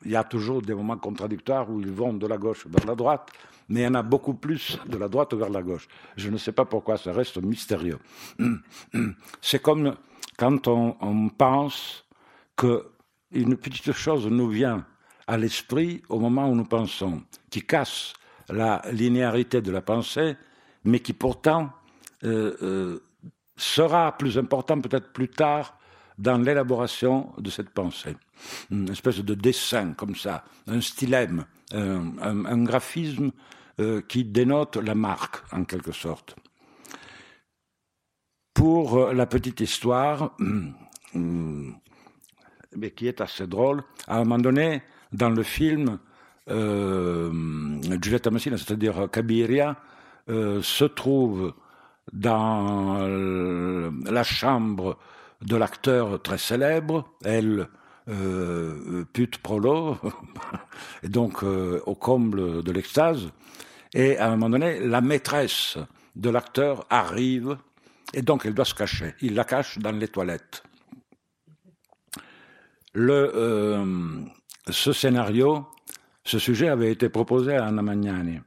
[0.06, 2.96] il y a toujours des moments contradictoires où ils vont de la gauche vers la
[2.96, 3.30] droite,
[3.68, 5.88] mais il y en a beaucoup plus de la droite vers la gauche.
[6.16, 8.00] Je ne sais pas pourquoi, ça reste mystérieux.
[9.42, 9.96] C'est comme
[10.38, 12.06] quand on, pense
[12.56, 14.86] qu'une petite chose nous vient
[15.28, 18.14] à l'esprit au moment où nous pensons, qui casse
[18.50, 20.36] la linéarité de la pensée,
[20.86, 21.72] mais qui pourtant
[22.24, 23.04] euh, euh,
[23.58, 25.78] sera plus important peut-être plus tard
[26.18, 28.16] dans l'élaboration de cette pensée.
[28.72, 33.32] Une espèce de dessin comme ça, un stylème, un, graphisme
[33.80, 36.36] euh, qui dénote la marque en quelque sorte.
[38.54, 40.36] Pour euh, la petite histoire,
[41.14, 44.82] mais qui est assez drôle, à un moment donné,
[45.12, 46.00] dans le film,
[46.50, 47.32] euh,
[48.02, 49.78] Giulietta Messina, c'est-à-dire Cabiria,
[50.30, 51.54] euh, se trouve
[52.12, 54.98] dans la chambre
[55.42, 57.70] de l'acteur très célèbre, elle,
[58.10, 59.98] euh, pute prolo,
[61.04, 63.30] et donc euh, au comble de l'extase,
[63.94, 65.78] et à un moment donné, la maîtresse
[66.16, 67.58] de l'acteur arrive
[68.14, 69.14] et donc, elle doit se cacher.
[69.22, 70.64] Il la cache dans les toilettes.
[72.94, 73.86] Le, euh,
[74.68, 75.68] ce scénario,
[76.24, 78.40] ce sujet avait été proposé à Anna Magnani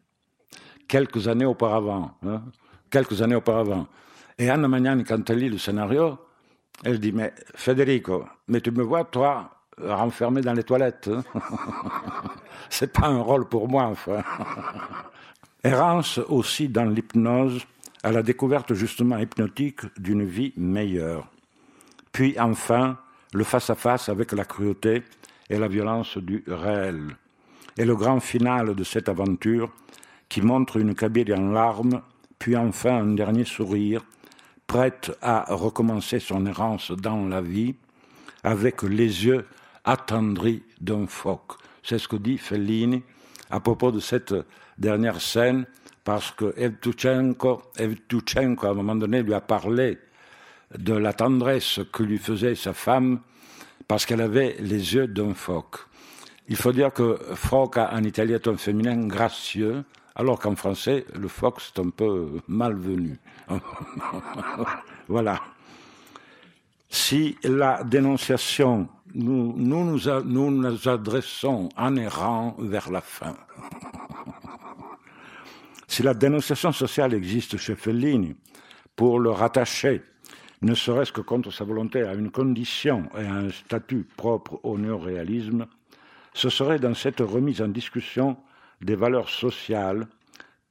[0.88, 2.18] quelques années auparavant.
[2.26, 2.42] Hein,
[2.90, 3.86] quelques années auparavant.
[4.36, 6.18] Et Anna Magnani, quand elle lit le scénario,
[6.84, 9.50] elle dit Mais Federico, mais tu me vois, toi,
[9.80, 11.08] renfermé dans les toilettes.
[11.08, 11.22] Hein
[12.70, 14.22] C'est pas un rôle pour moi, enfin.
[15.64, 17.64] Errance aussi dans l'hypnose
[18.02, 21.28] à la découverte justement hypnotique d'une vie meilleure.
[22.10, 22.98] Puis enfin,
[23.32, 25.04] le face-à-face avec la cruauté
[25.48, 27.16] et la violence du réel.
[27.76, 29.70] Et le grand final de cette aventure
[30.28, 32.02] qui montre une Kabyle en larmes,
[32.38, 34.02] puis enfin un dernier sourire,
[34.72, 37.74] prête à recommencer son errance dans la vie,
[38.42, 39.44] avec les yeux
[39.84, 41.58] attendris d'un phoque.
[41.82, 43.02] C'est ce que dit Fellini
[43.50, 44.34] à propos de cette
[44.78, 45.66] dernière scène
[46.04, 49.98] parce que Evtuchenko, à un moment donné, lui a parlé
[50.78, 53.20] de la tendresse que lui faisait sa femme
[53.86, 55.80] parce qu'elle avait les yeux d'un phoque.
[56.48, 61.28] Il faut dire que phoque en italien est un féminin gracieux, alors qu'en français, le
[61.28, 63.18] phoque c'est un peu malvenu.
[65.08, 65.40] voilà.
[66.88, 73.34] Si la dénonciation, nous nous, adressons en errant vers la fin.
[75.88, 78.36] Si la dénonciation sociale existe chez Fellini,
[78.96, 80.02] pour le rattacher,
[80.60, 84.78] ne serait-ce que contre sa volonté, à une condition et à un statut propre au
[84.78, 85.66] néoréalisme,
[86.34, 88.36] ce serait dans cette remise en discussion
[88.80, 90.06] des valeurs sociales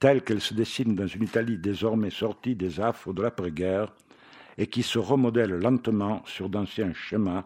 [0.02, 3.92] telles qu'elles se dessinent dans une Italie désormais sortie des affres de l'après-guerre
[4.58, 7.44] et qui se remodèle lentement sur d'anciens schémas,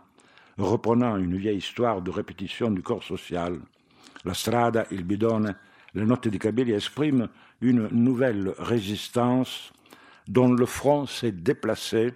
[0.57, 3.61] reprenant une vieille histoire de répétition du corps social.
[4.25, 5.55] La strada, il bidone,
[5.93, 7.29] les notes di Cabelli expriment
[7.61, 9.71] une nouvelle résistance
[10.27, 12.15] dont le front s'est déplacé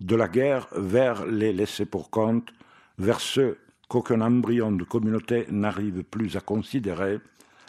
[0.00, 2.48] de la guerre vers les laissés pour compte,
[2.96, 3.58] vers ceux
[3.90, 7.18] qu'aucun embryon de communauté n'arrive plus à considérer,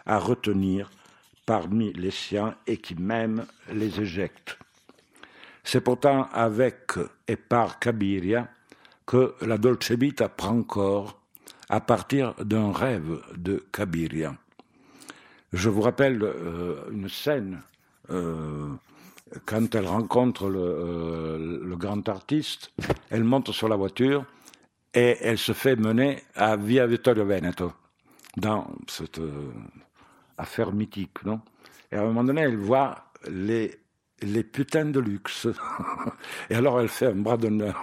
[0.05, 0.89] à retenir
[1.51, 4.57] parmi les siens et qui même les éjectent.
[5.65, 6.93] C'est pourtant avec
[7.27, 8.47] et par Cabiria
[9.05, 11.19] que la Dolce Vita prend corps
[11.67, 14.33] à partir d'un rêve de Cabiria.
[15.51, 17.59] Je vous rappelle euh, une scène
[18.11, 18.69] euh,
[19.45, 22.71] quand elle rencontre le, euh, le grand artiste,
[23.09, 24.23] elle monte sur la voiture
[24.93, 27.73] et elle se fait mener à Via Vittorio Veneto
[28.37, 29.19] dans cette
[30.41, 31.41] affaire mythique, non?
[31.91, 33.81] Et à un moment donné, elle voit les
[34.21, 35.47] les putains de luxe.
[36.49, 37.75] et alors elle fait un bras d'honneur.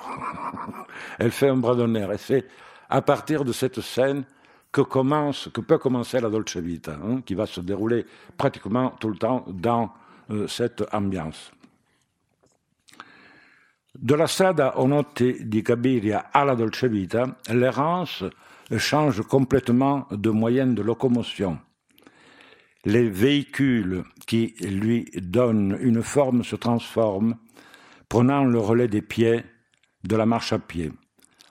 [1.18, 2.12] elle fait un bras d'honneur.
[2.12, 2.46] Et c'est
[2.88, 4.24] à partir de cette scène
[4.70, 8.06] que commence, que peut commencer la Dolce Vita, hein, qui va se dérouler
[8.36, 9.92] pratiquement tout le temps dans
[10.30, 11.52] euh, cette ambiance.
[13.98, 18.24] De la strada Onotti di Cabiria à la Dolce Vita, l'errance
[18.76, 21.59] change complètement de moyen de locomotion.
[22.89, 27.36] Les véhicules qui lui donnent une forme se transforment,
[28.09, 29.45] prenant le relais des pieds
[30.05, 30.91] de la marche à pied.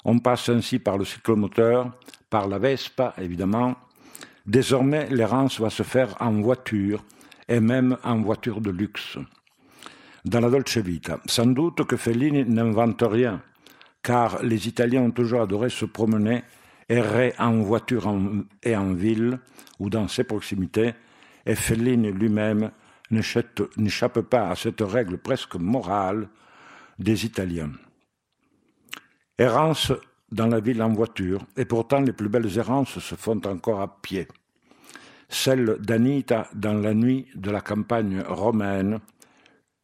[0.04, 1.92] On passe ainsi par le cyclomoteur,
[2.32, 3.76] par la Vespa, évidemment.
[4.48, 7.06] Désormais, l'errance va se faire en voiture,
[7.48, 9.20] et même en voiture de luxe.
[10.26, 13.44] Dans la Dolce Vita, sans doute que Fellini n'invente rien,
[14.02, 16.42] car les Italiens ont toujours adoré se promener,
[16.90, 18.12] errer en voiture
[18.64, 19.38] et en ville,
[19.78, 20.96] ou dans ses proximités,
[21.48, 22.72] et Fellini lui-même
[23.10, 26.28] n'échappe pas à cette règle presque morale
[27.00, 27.72] des Italiens.
[29.38, 29.94] Errance
[30.30, 34.02] dans la ville en voiture, et pourtant les plus belles errances se font encore à
[34.02, 34.28] pied.
[35.30, 39.00] Celle d'Anita dans la nuit de la campagne romaine,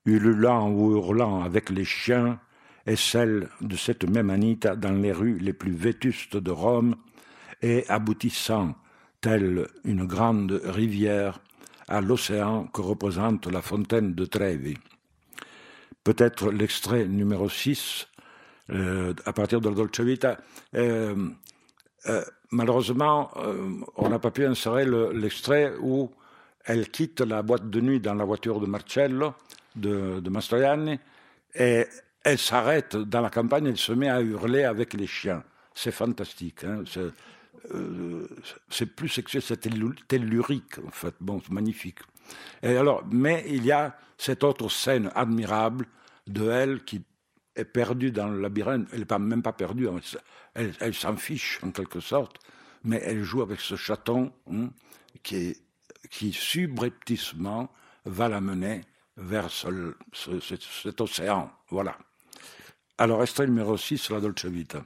[0.06, 2.40] ululant ou hurlant avec les chiens,
[2.86, 6.98] et celle de cette même Anita dans les rues les plus vétustes de Rome,
[7.62, 8.76] et aboutissant,
[9.22, 11.40] telle une grande rivière,
[11.88, 14.76] à l'océan que représente la fontaine de Trevi.
[16.04, 18.08] Peut-être l'extrait numéro 6,
[18.70, 20.38] euh, à partir de la Dolce Vita.
[20.76, 21.16] Euh,
[22.08, 23.32] euh, malheureusement,
[23.96, 26.12] on n'a pas pu insérer le- l'extrait où
[26.66, 29.34] elle quitte la boîte de nuit dans la voiture de Marcello,
[29.76, 31.00] de, Mastroianni,
[31.56, 31.86] et
[32.24, 35.44] elle s'arrête dans la campagne, elle se met à hurler avec les chiens.
[35.74, 36.64] C'est fantastique.
[36.64, 36.84] hein,
[37.74, 38.28] euh,
[38.70, 41.16] c'est plus sexuel, c'est tellu- tellurique, en fait.
[41.22, 42.00] Bon, c'est magnifique.
[42.62, 45.86] Et alors, mais il y a cette autre scène admirable
[46.28, 47.02] de elle qui
[47.56, 48.88] est perdue dans le labyrinthe.
[48.94, 50.00] Elle n'est même pas perdue, hein,
[50.56, 52.38] elle, s'en fiche en quelque sorte,
[52.84, 54.70] mais elle joue avec ce chaton hein,
[55.22, 55.56] qui,
[56.10, 57.72] qui subrepticement
[58.06, 58.82] va la mener
[59.18, 61.52] vers ce- ce- cet- cet océan.
[61.70, 61.98] Voilà.
[62.98, 64.84] Alors, extrait numéro 6, la Dolce Vita.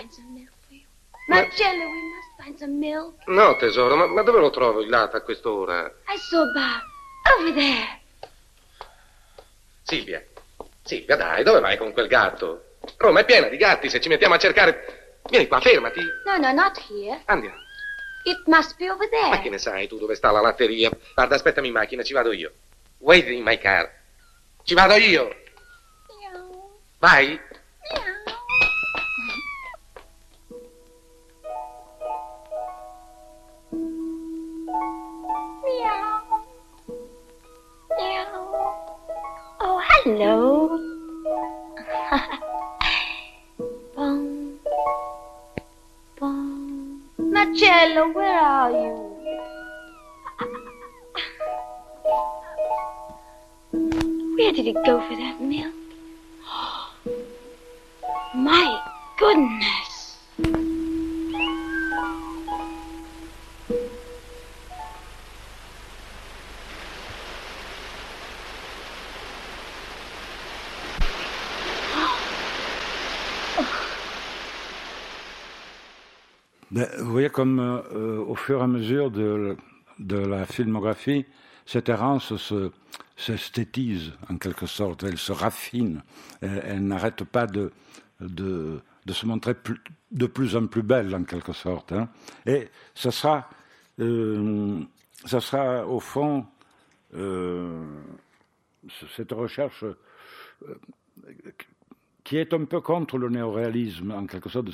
[0.00, 0.86] Find some milk for you.
[1.28, 3.14] Marcello, we must find some milk.
[3.26, 5.84] No, tesoro, ma, ma dove lo trovo il latte a quest'ora?
[6.08, 6.82] I saw Bob.
[7.38, 8.00] Over there.
[9.82, 10.24] Silvia.
[10.82, 12.76] Silvia, dai, dove vai con quel gatto?
[12.96, 15.18] Roma è piena di gatti, se ci mettiamo a cercare...
[15.28, 16.00] Vieni qua, fermati.
[16.24, 17.20] No, no, not here.
[17.26, 17.56] Andiamo.
[18.24, 19.28] It must be over there.
[19.28, 20.90] Ma che ne sai tu dove sta la latteria?
[21.14, 22.52] Guarda, aspettami in macchina, ci vado io.
[22.98, 23.90] Wait in my car.
[24.64, 25.28] Ci vado io.
[26.08, 26.80] Meow.
[26.98, 27.38] Vai.
[40.20, 40.68] Hello.
[43.96, 44.60] Bum.
[46.18, 47.02] Bum.
[47.16, 48.92] Marcello, where are you?
[54.36, 55.72] Where did he go for that milk?
[58.34, 58.78] My
[59.18, 59.89] goodness.
[76.70, 79.56] Ben, vous voyez comme euh, au fur et à mesure de,
[79.98, 81.26] la filmographie,
[81.66, 82.70] cette errance se,
[83.16, 86.02] s'esthétise en quelque sorte, elle se raffine,
[86.40, 87.72] elle, n'arrête pas de,
[88.20, 89.54] se montrer
[90.12, 91.92] de plus en plus belle en quelque sorte.
[91.92, 92.08] Hein.
[92.46, 93.50] Et ce sera,
[93.98, 94.80] euh,
[95.26, 96.46] ça sera au fond
[97.14, 97.84] euh,
[99.16, 100.74] cette recherche euh,
[102.24, 104.68] qui est un peu contre le néoréalisme, en quelque sorte,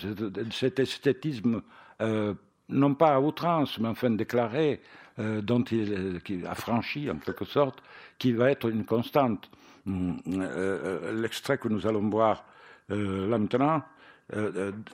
[0.50, 1.62] cet, esthétisme,
[2.00, 2.34] euh,
[2.68, 4.80] non pas à outrance, mais enfin déclaré,
[5.18, 7.82] euh, dont il qui a franchi, en quelque sorte,
[8.18, 9.50] qui va être une constante.
[9.88, 12.44] Euh, L'extrait que nous allons voir
[12.88, 13.82] là maintenant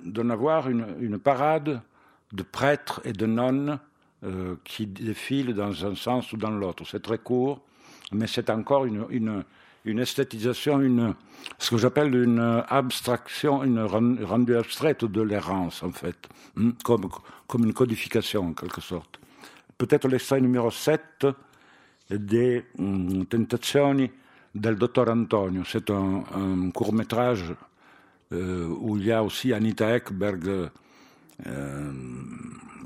[0.03, 1.81] donne à une, parade
[2.33, 3.79] de prêtres et de nonnes
[4.65, 6.85] qui défilent dans un sens ou dans l'autre.
[6.87, 7.61] C'est très court,
[8.13, 9.45] mais c'est encore une
[9.85, 11.15] une esthétisation,
[11.59, 16.29] ce que j'appelle une abstraction, une rendue abstraite de l'errance, en fait,
[16.85, 17.09] comme,
[17.47, 19.19] comme une codification, en quelque sorte.
[19.77, 21.27] Peut-être l'extrait numéro 7
[22.11, 24.11] des um, Tentazioni
[24.55, 25.65] del Dottor Antonio.
[25.65, 27.55] C'est un, court-métrage
[28.33, 30.71] euh, où il y a aussi Anita Ekberg,
[31.47, 31.93] euh,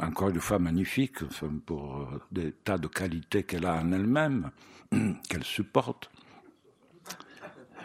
[0.00, 1.24] encore une fois magnifique,
[1.66, 4.50] pour des tas de qualités qu'elle a en elle-même,
[5.28, 6.10] qu'elle supporte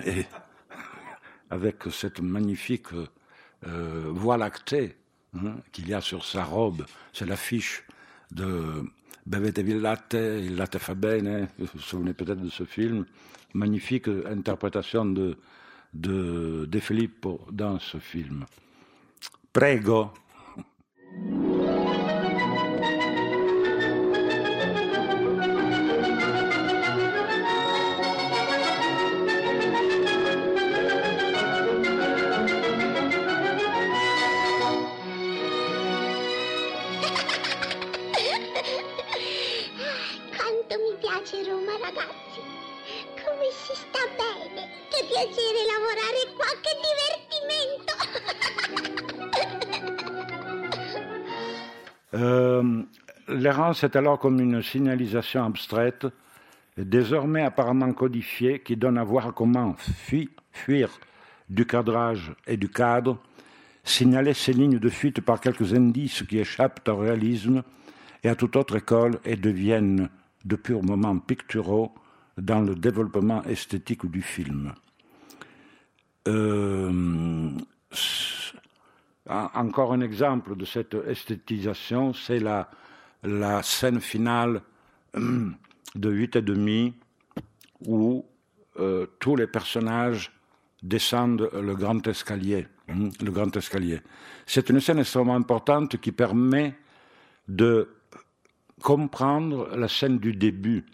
[0.06, 0.26] et
[1.50, 2.94] avec cette magnifique
[3.68, 4.96] euh, voie lactée
[5.36, 7.84] hein, qu'il y a sur sa robe, c'est l'affiche
[8.32, 8.84] de
[9.26, 13.06] Bevetevi latte, il fa bene, vous vous souvenez peut-être de ce film,
[13.54, 15.38] magnifique interprétation de,
[15.94, 18.46] de De Filippo dans ce film.
[19.54, 20.12] Prego.
[46.84, 47.96] Divertimento.
[52.14, 52.84] Euh,
[53.28, 56.06] L'errance est alors comme une signalisation abstraite,
[56.78, 60.90] désormais apparemment codifiée, qui donne à voir comment fuir, fuir
[61.50, 63.18] du cadrage et du cadre,
[63.84, 67.64] signaler ces lignes de fuite par quelques indices qui échappent au réalisme
[68.24, 70.10] et à toute autre école et deviennent
[70.44, 71.94] de purs moments picturaux
[72.38, 74.74] dans le développement esthétique du film.
[76.28, 77.52] Euh,
[79.28, 82.70] encore un exemple de cette esthétisation, c'est la,
[83.64, 84.62] scène finale
[85.14, 86.94] de 8 et demi
[87.86, 88.26] où
[88.80, 90.32] euh, tous les personnages
[90.82, 92.68] descendent le grand escalier.
[92.88, 94.02] Le grand escalier.
[94.46, 96.76] C'est une scène extrêmement importante qui permet
[97.48, 97.90] de
[98.82, 100.86] comprendre la scène du début.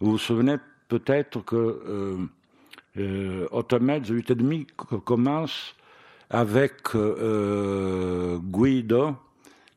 [0.00, 0.56] Vous vous souvenez
[0.88, 2.26] peut-être que euh,
[2.98, 5.74] euh, Automède 8 et demi commence
[6.30, 9.16] avec euh, Guido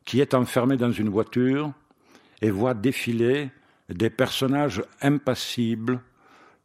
[0.04, 1.72] qui est enfermé dans une voiture
[2.40, 3.50] et voit défiler
[3.88, 6.00] des personnages impassibles,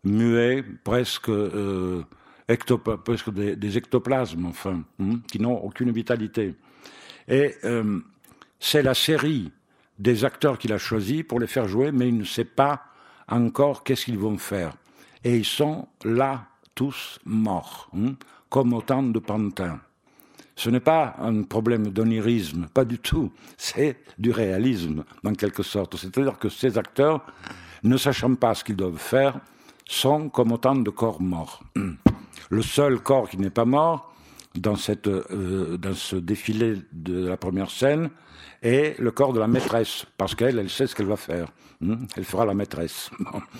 [0.04, 2.04] muets, presque, euh,
[2.48, 6.56] des, ectoplasmes, enfin, hein, qui n'ont aucune vitalité.
[7.28, 8.00] Et euh,
[8.60, 9.52] c'est la série
[10.00, 12.84] des acteurs qu'il a choisis pour les faire jouer, mais il ne sait pas
[13.28, 14.74] encore qu'est-ce qu'ils vont faire.
[15.24, 18.16] Et ils sont là, tous morts, hein,
[18.50, 19.80] comme autant de pantins.
[20.56, 23.32] Ce n'est pas un problème d'onirisme, pas du tout.
[23.58, 25.96] C'est du réalisme, en quelque sorte.
[25.98, 27.26] C'est-à-dire que ces acteurs,
[27.84, 29.40] ne sachant pas ce qu'ils doivent faire,
[29.88, 31.64] sont comme autant de corps morts.
[32.50, 34.11] Le seul corps qui n'est pas mort,
[34.56, 38.10] dans, cette, euh, dans ce défilé de la première scène,
[38.62, 41.52] est le corps de la maîtresse, parce qu'elle, elle sait ce qu'elle va faire.
[42.16, 43.10] Elle fera la maîtresse.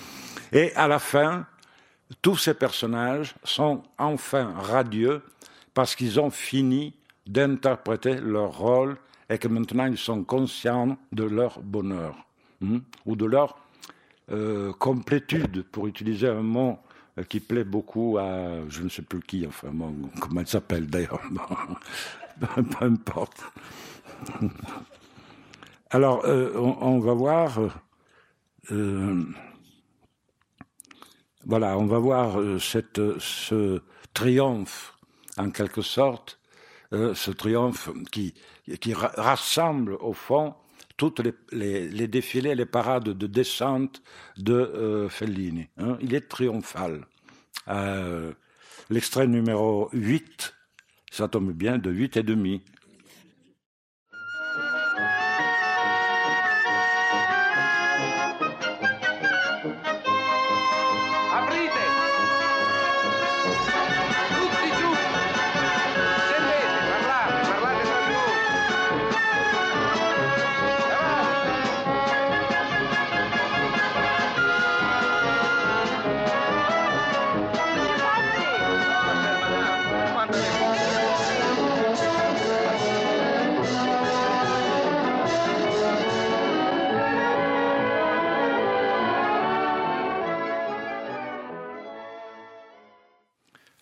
[0.52, 1.46] Et à la fin,
[2.20, 5.22] tous ces personnages sont enfin radieux
[5.74, 6.94] parce qu'ils ont fini
[7.26, 8.96] d'interpréter leur rôle
[9.30, 12.26] et que maintenant ils sont conscients de leur bonheur
[12.62, 13.56] hein, ou de leur
[14.30, 16.78] euh, complétude, pour utiliser un mot
[17.28, 19.70] qui plaît beaucoup à je ne sais plus qui, enfin,
[20.20, 21.20] comment elle s'appelle d'ailleurs,
[22.40, 23.44] peu importe.
[25.90, 27.58] Alors, euh, on, va voir.
[28.70, 29.22] Euh,
[31.44, 33.82] voilà, on va voir cette, ce
[34.14, 34.96] triomphe
[35.36, 36.38] en quelque sorte,
[36.92, 38.34] euh, ce triomphe qui,
[38.80, 40.54] qui ra rassemble au fond
[40.96, 41.20] toutes
[41.52, 44.02] les, défilés, les parades de descente
[44.36, 45.68] de euh, Fellini.
[45.78, 45.98] Hein.
[46.00, 47.06] Il est triomphal.
[47.68, 48.32] Euh,
[48.90, 50.54] L'extrait numéro 8,
[51.10, 52.62] ça tombe bien, de 8 et demi.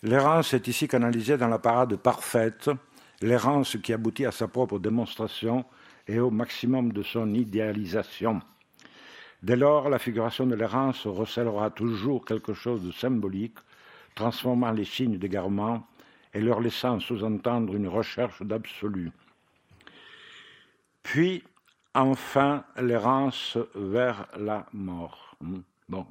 [0.03, 2.71] L'errance est ici canalisée dans la parade parfaite,
[3.21, 5.63] l'errance qui aboutit à sa propre démonstration
[6.07, 8.41] et au maximum de son idéalisation.
[9.43, 13.57] Dès lors, la figuration de l'errance recèlera toujours quelque chose de symbolique,
[14.15, 15.85] transformant les signes d'égarement
[16.33, 19.11] et leur laissant sous-entendre une recherche d'absolu.
[21.03, 21.43] Puis,
[21.93, 25.35] enfin, l'errance vers la mort.
[25.41, 25.59] Hmm.
[25.89, 26.07] Bon,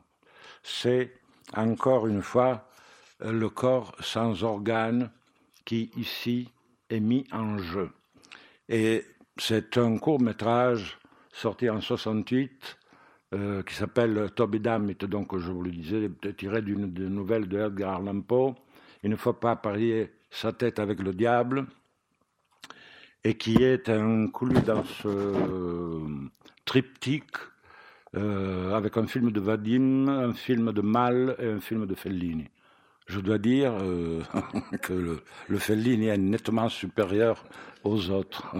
[0.63, 1.13] c'est
[1.57, 2.70] encore une fois
[3.23, 5.11] le corps sans organes
[5.65, 6.51] qui ici
[6.89, 7.91] est mis en jeu.
[8.69, 9.05] Et
[9.37, 10.99] c'est un court métrage
[11.33, 12.79] sorti en 68
[13.33, 17.97] euh, qui s'appelle Toby Dammit, donc je vous le disais, tiré d'une nouvelle de Edgar
[17.97, 18.55] Allan Poe.
[19.03, 21.67] Il ne faut pas parier sa tête avec le diable,
[23.25, 26.01] et qui est inclus dans ce
[26.65, 27.37] triptyque
[28.17, 32.49] euh, avec un film de Vadim, un film de Mal et un film de Fellini.
[33.07, 34.23] Je dois dire euh,
[34.83, 37.45] que le, le, Fellini est nettement supérieur
[37.83, 38.55] aux autres.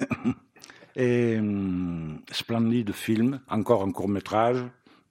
[0.96, 4.64] et hum, splendide film, encore un court métrage.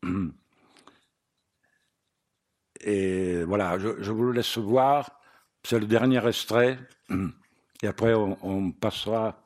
[2.81, 5.09] Et voilà, je, vous le laisse voir.
[5.63, 6.77] C'est le dernier extrait.
[7.81, 9.41] Et après, on, on passera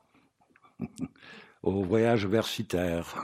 [1.63, 3.15] au voyage versitaire.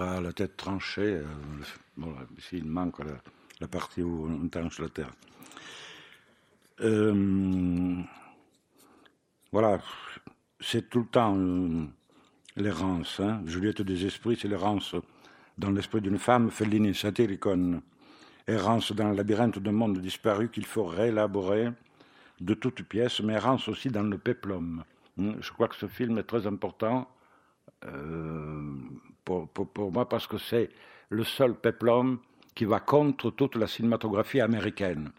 [0.00, 1.20] La tête tranchée.
[1.96, 2.98] Bon, ici, il manque
[3.60, 5.10] la, partie où on tranche la terre.
[6.80, 8.02] Euh,
[9.52, 9.80] voilà,
[10.60, 11.86] c'est tout le temps euh,
[12.56, 13.20] l'errance.
[13.20, 13.42] Hein.
[13.46, 14.94] Juliette des esprits, c'est l'errance
[15.56, 17.80] dans l'esprit d'une femme, Fellini, satyricone.
[18.46, 21.70] Errance dans le labyrinthe d'un monde disparu qu'il faut réélaborer
[22.40, 24.84] de toutes pièces, mais errance aussi dans le péplum.
[25.16, 27.08] Je crois que ce film est très important
[27.84, 28.74] euh,
[29.26, 30.70] pour, moi parce que c'est
[31.10, 32.18] le seul peplum
[32.54, 35.10] qui va contre toute la cinématographie américaine.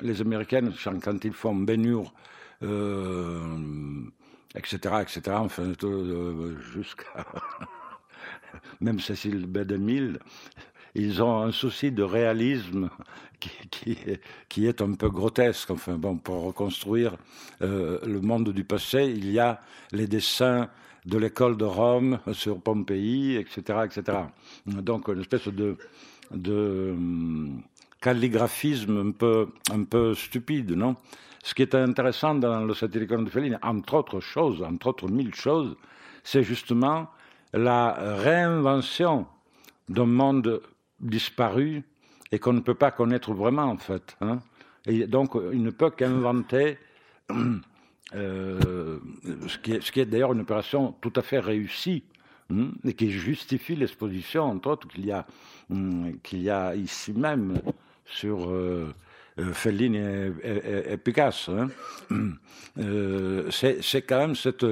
[0.00, 0.72] Les Américaines,
[1.02, 2.12] quand ils font Ben-Hur,
[2.62, 4.04] euh,
[4.54, 7.26] etc., etc., enfin, euh, jusqu'à
[8.80, 10.18] même Cécile B2000,
[10.94, 12.88] ils ont un souci de réalisme
[14.48, 15.70] qui, est un peu grotesque.
[15.70, 17.16] Enfin, bon, pour reconstruire
[17.60, 19.60] euh, le monde du passé, il y a
[19.92, 20.70] les dessins
[21.06, 24.18] de l'école de Rome sur Pompéi, etc., etc.
[24.66, 25.76] Donc une espèce de,
[26.32, 27.62] hum,
[28.00, 29.12] calligraphisme
[29.70, 30.96] un peu, stupide, non?
[31.42, 35.32] Ce qui est intéressant dans le Satyricon de Fellini, entre autres choses, entre autres mille
[35.32, 35.76] choses,
[36.24, 37.08] c'est justement
[37.52, 39.26] la réinvention
[39.88, 40.60] d'un monde
[40.98, 41.84] disparu
[42.32, 44.16] et qu'on ne peut pas connaître vraiment, en fait.
[44.20, 44.40] Hein
[44.86, 46.78] et donc, il ne peut qu'inventer
[48.14, 48.98] Euh,
[49.48, 52.04] ce qui est, d'ailleurs une opération tout à fait réussie
[52.52, 55.26] hein, et qui justifie l'exposition, entre autres, qu'il y, a,
[55.70, 56.16] hum,
[56.76, 57.60] ici même
[58.04, 58.94] sur euh,
[59.40, 61.52] euh Fellini et, et, Picasso.
[61.52, 61.68] Hein.
[62.78, 64.66] Euh, c'est, quand même cette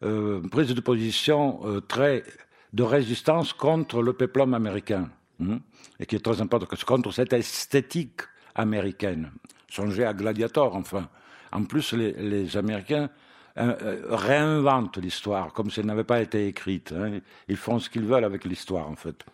[0.00, 2.24] prise de position très
[2.72, 5.10] de résistance contre le péplum américain
[5.42, 5.58] hein,
[6.00, 8.22] et qui est très importante, contre cette esthétique
[8.54, 9.30] américaine.
[9.68, 11.06] Songez à Gladiator, enfin.
[11.54, 13.08] En plus, les, Américains
[13.58, 16.92] euh, euh, réinventent l'histoire comme si elle n'avait pas été écrite.
[16.92, 17.20] Hein.
[17.48, 19.24] Ils font ce qu'ils veulent avec l'histoire, en fait.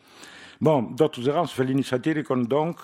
[0.61, 2.77] Bon, d'autres errances, Fellini Satiricon, donc.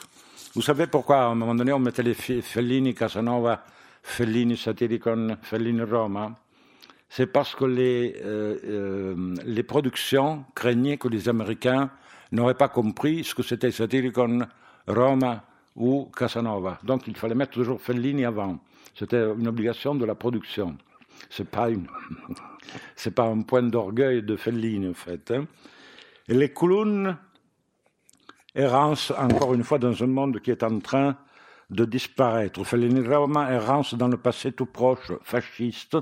[0.54, 3.62] Vous savez pourquoi, à un moment donné, on mettait les Fellini Casanova,
[4.02, 6.32] Fellini Satiricon, Fellini Roma
[7.10, 11.90] C'est parce que les, euh, les productions craignaient que les Américains
[12.32, 14.46] n'auraient pas compris ce que c'était Satiricon,
[14.88, 15.44] Roma
[15.76, 16.78] ou Casanova.
[16.82, 18.58] Donc il fallait mettre toujours Fellini avant.
[18.98, 20.78] C'était une obligation de la production.
[21.28, 21.68] C'est pas
[23.14, 25.31] pas un point d'orgueil de Fellini en fait.
[25.32, 25.47] Hein.
[26.28, 27.16] Les clowns
[28.55, 31.16] errance encore une fois dans un monde qui est en train
[31.68, 32.64] de disparaître.
[32.64, 35.98] Fellini Roma errance dans le passé tout proche fasciste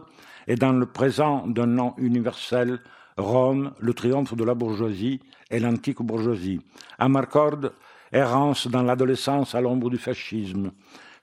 [0.47, 2.81] et dans le présent d'un nom universel
[3.17, 6.61] Rome, le triomphe de la bourgeoisie et l'antique bourgeoisie.
[6.99, 7.71] Amarcord
[8.13, 10.73] errance dans l'adolescence à l'ombre du fascisme.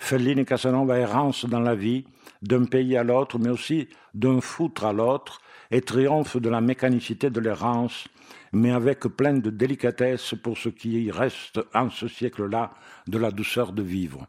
[0.01, 2.05] Fellini Casanova errance dans la vie
[2.41, 7.29] d'un pays à l'autre, mais aussi d'un foutre à l'autre, et triomphe de la mécanicité
[7.29, 8.07] de l'errance,
[8.51, 12.73] mais avec plein de délicatesse pour ce qui reste en ce siècle-là
[13.07, 14.25] de la douceur de vivre.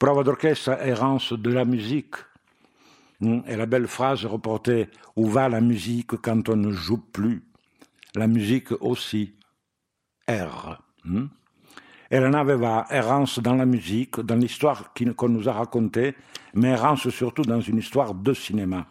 [0.00, 2.16] Prova d'orchestre, errance de la musique.
[3.20, 7.44] Hmm, et la belle phrase reportée Où va la musique quand on ne joue plus?
[8.16, 9.36] La musique aussi.
[10.28, 10.82] R.
[12.10, 12.14] Hmm.
[12.14, 16.14] Elena Veva, errance dans la musique, dans l'histoire qu'on nous a racontée,
[16.54, 18.86] mais errance surtout dans une histoire de cinéma.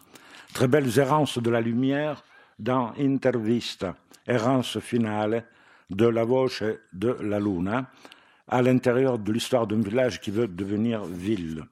[0.52, 2.22] Très belles errances de la lumière
[2.58, 3.94] dans Intervista,
[4.26, 5.44] errance finale
[5.90, 6.62] de la voce
[6.92, 7.90] de la luna,
[8.48, 11.64] à l'intérieur de l'histoire d'un village qui veut devenir ville.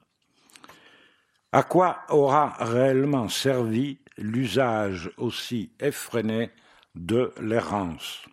[1.51, 6.51] À quoi aura réellement servi l'usage aussi effréné
[6.95, 8.25] de l'errance?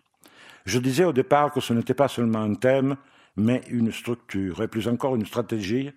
[0.65, 2.95] Je disais au départ que ce n'était pas seulement un thème,
[3.35, 5.91] mais une structure, et plus encore une stratégie.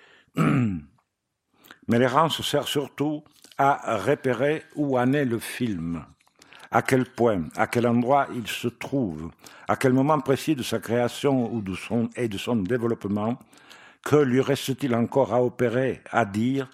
[0.36, 3.22] mais l'errance sert surtout
[3.56, 6.04] à repérer où en est le film,
[6.70, 9.30] à quel point, à quel endroit il se trouve,
[9.66, 11.62] à quel moment précis de sa création
[12.16, 13.38] et de son développement,
[14.04, 16.68] que lui reste-t-il encore à opérer, à dire,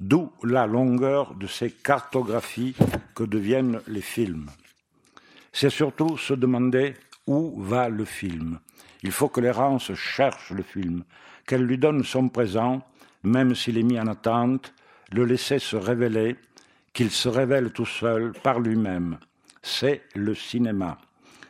[0.00, 2.76] d'où la longueur de ces cartographies
[3.14, 4.46] que deviennent les films
[5.56, 6.92] c'est surtout se demander
[7.26, 8.58] où va le film.
[9.02, 11.02] Il faut que l'errance cherche le film,
[11.46, 12.82] qu'elle lui donne son présent,
[13.22, 14.74] même s'il est mis en attente,
[15.12, 16.36] le laisser se révéler,
[16.92, 19.16] qu'il se révèle tout seul par lui-même.
[19.62, 20.98] C'est le cinéma.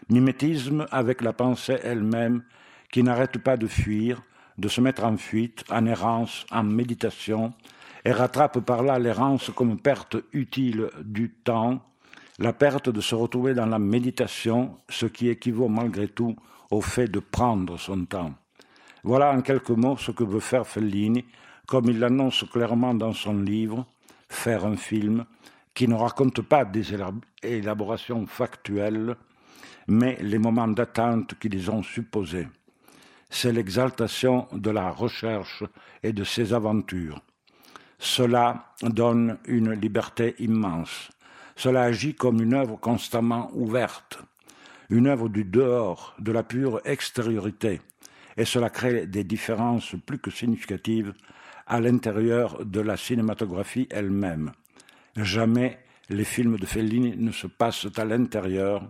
[0.08, 2.44] Mimétisme avec la pensée elle-même
[2.92, 4.22] qui n'arrête pas de fuir,
[4.56, 7.52] de se mettre en fuite, en errance, en méditation,
[8.04, 11.80] et rattrape par là l'errance comme perte utile du temps,
[12.38, 16.36] la perte de se retrouver dans la méditation, ce qui équivaut malgré tout
[16.70, 18.34] au fait de prendre son temps.
[19.04, 21.24] Voilà en quelques mots ce que veut faire Fellini,
[21.66, 23.86] comme il l'annonce clairement dans son livre,
[24.28, 25.24] Faire un film,
[25.72, 26.84] qui ne raconte pas des
[27.42, 29.14] élaborations factuelles,
[29.86, 32.48] mais les moments d'attente qui les ont supposés.
[33.30, 35.62] C'est l'exaltation de la recherche
[36.02, 37.20] et de ses aventures.
[37.98, 41.10] Cela donne une liberté immense.
[41.56, 44.18] Cela agit comme une œuvre constamment ouverte,
[44.90, 47.80] une œuvre du dehors, de la pure extériorité,
[48.36, 51.14] et cela crée des différences plus que significatives
[51.66, 54.52] à l'intérieur de la cinématographie elle-même.
[55.16, 55.78] Jamais
[56.10, 58.88] les films de Fellini ne se passent à l'intérieur,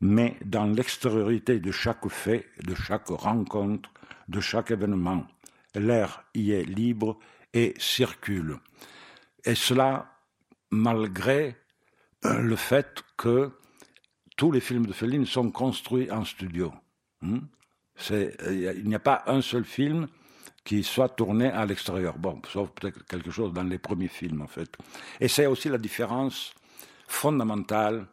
[0.00, 3.90] mais dans l'extériorité de chaque fait, de chaque rencontre,
[4.28, 5.26] de chaque événement.
[5.74, 7.18] L'air y est libre
[7.52, 8.56] et circule.
[9.44, 10.10] Et cela
[10.70, 11.56] malgré
[12.24, 13.50] euh, le fait que
[14.36, 16.72] tous les films de Fellini sont construits en studio.
[17.22, 20.08] Euh, il n'y a pas un seul film
[20.64, 22.18] qui soit tourné à l'extérieur.
[22.18, 24.76] Bon, sauf peut-être quelque chose dans les premiers films, en fait.
[25.20, 26.54] Et c'est aussi la différence
[27.06, 28.06] fondamentale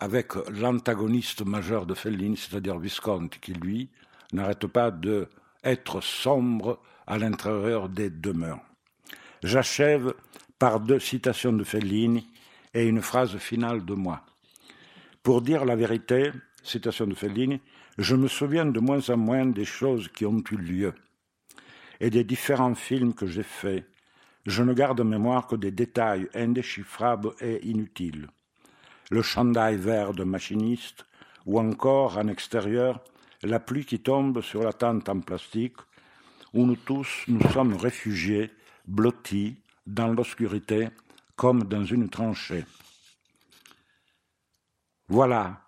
[0.00, 3.90] avec l'antagoniste majeur de Fellini, c'est-à-dire Visconti, qui, lui,
[4.32, 5.28] n'arrête pas de
[5.64, 8.60] être sombre à l'intérieur des demeures.
[9.42, 10.14] J'achève
[10.58, 12.26] par deux citations de Fellini
[12.74, 14.22] et une phrase finale de moi.
[15.22, 16.32] Pour dire la vérité,
[16.62, 17.60] citation de Fellini,
[17.98, 20.94] je me souviens de moins en moins des choses qui ont eu lieu
[22.00, 23.84] et des différents films que j'ai faits.
[24.46, 28.28] Je ne garde en mémoire que des détails indéchiffrables et inutiles.
[29.10, 31.06] Le chandail vert de machiniste,
[31.44, 33.02] ou encore, en extérieur,
[33.42, 35.76] la pluie qui tombe sur la tente en plastique,
[36.52, 38.50] où nous tous nous sommes réfugiés,
[38.86, 39.56] blottis,
[39.88, 40.90] dans l'obscurité
[41.34, 42.64] comme dans une tranchée.
[45.08, 45.62] Voilà,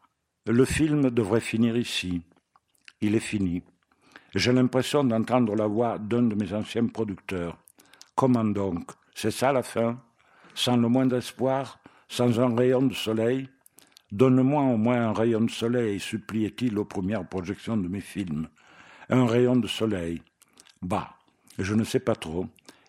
[0.46, 2.22] le film devrait finir ici.
[3.00, 3.62] Il est fini.
[4.34, 7.56] J'ai l'impression d'entendre la voix d'un de mes anciens producteurs.
[8.14, 8.90] Comment donc?
[9.14, 9.98] C'est ça la fin?
[10.54, 13.48] Sans le moindre espoir Sans un rayon de soleil?
[14.12, 18.48] Donne-moi au moins un rayon de soleil, suppliait-il aux premières projections de mes films.
[19.08, 20.20] Un rayon de soleil.
[20.82, 21.14] Bah,
[21.58, 22.46] je ne sais pas trop.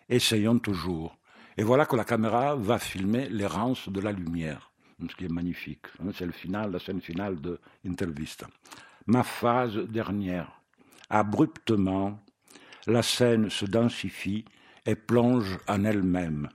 [0.08, 1.16] Essayons toujours.
[1.58, 4.72] Et voilà que la caméra va filmer l'errance de la lumière,
[5.08, 5.86] ce qui est magnifique.
[6.14, 8.46] C'est le final, la scène finale de Intervista.
[9.06, 10.60] Ma phase dernière.
[11.10, 12.18] Abruptement,
[12.86, 14.44] la scène se densifie
[14.86, 16.48] et plonge en elle-même.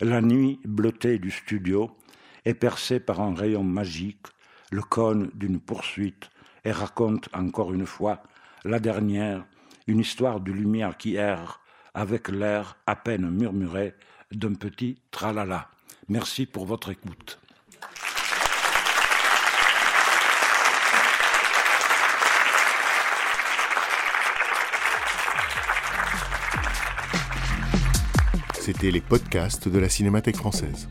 [0.00, 1.96] La nuit bleutée du studio
[2.44, 4.26] est percée par un rayon magique,
[4.70, 6.30] le cône d'une poursuite,
[6.64, 8.22] et raconte encore une fois,
[8.64, 9.46] la dernière,
[9.86, 11.60] une histoire de lumière qui erre
[11.94, 13.94] avec l'air à peine murmuré
[14.32, 15.68] d'un petit tralala.
[16.08, 17.38] Merci pour votre écoute.
[28.60, 30.88] C'était les podcasts de la Cinémathèque française.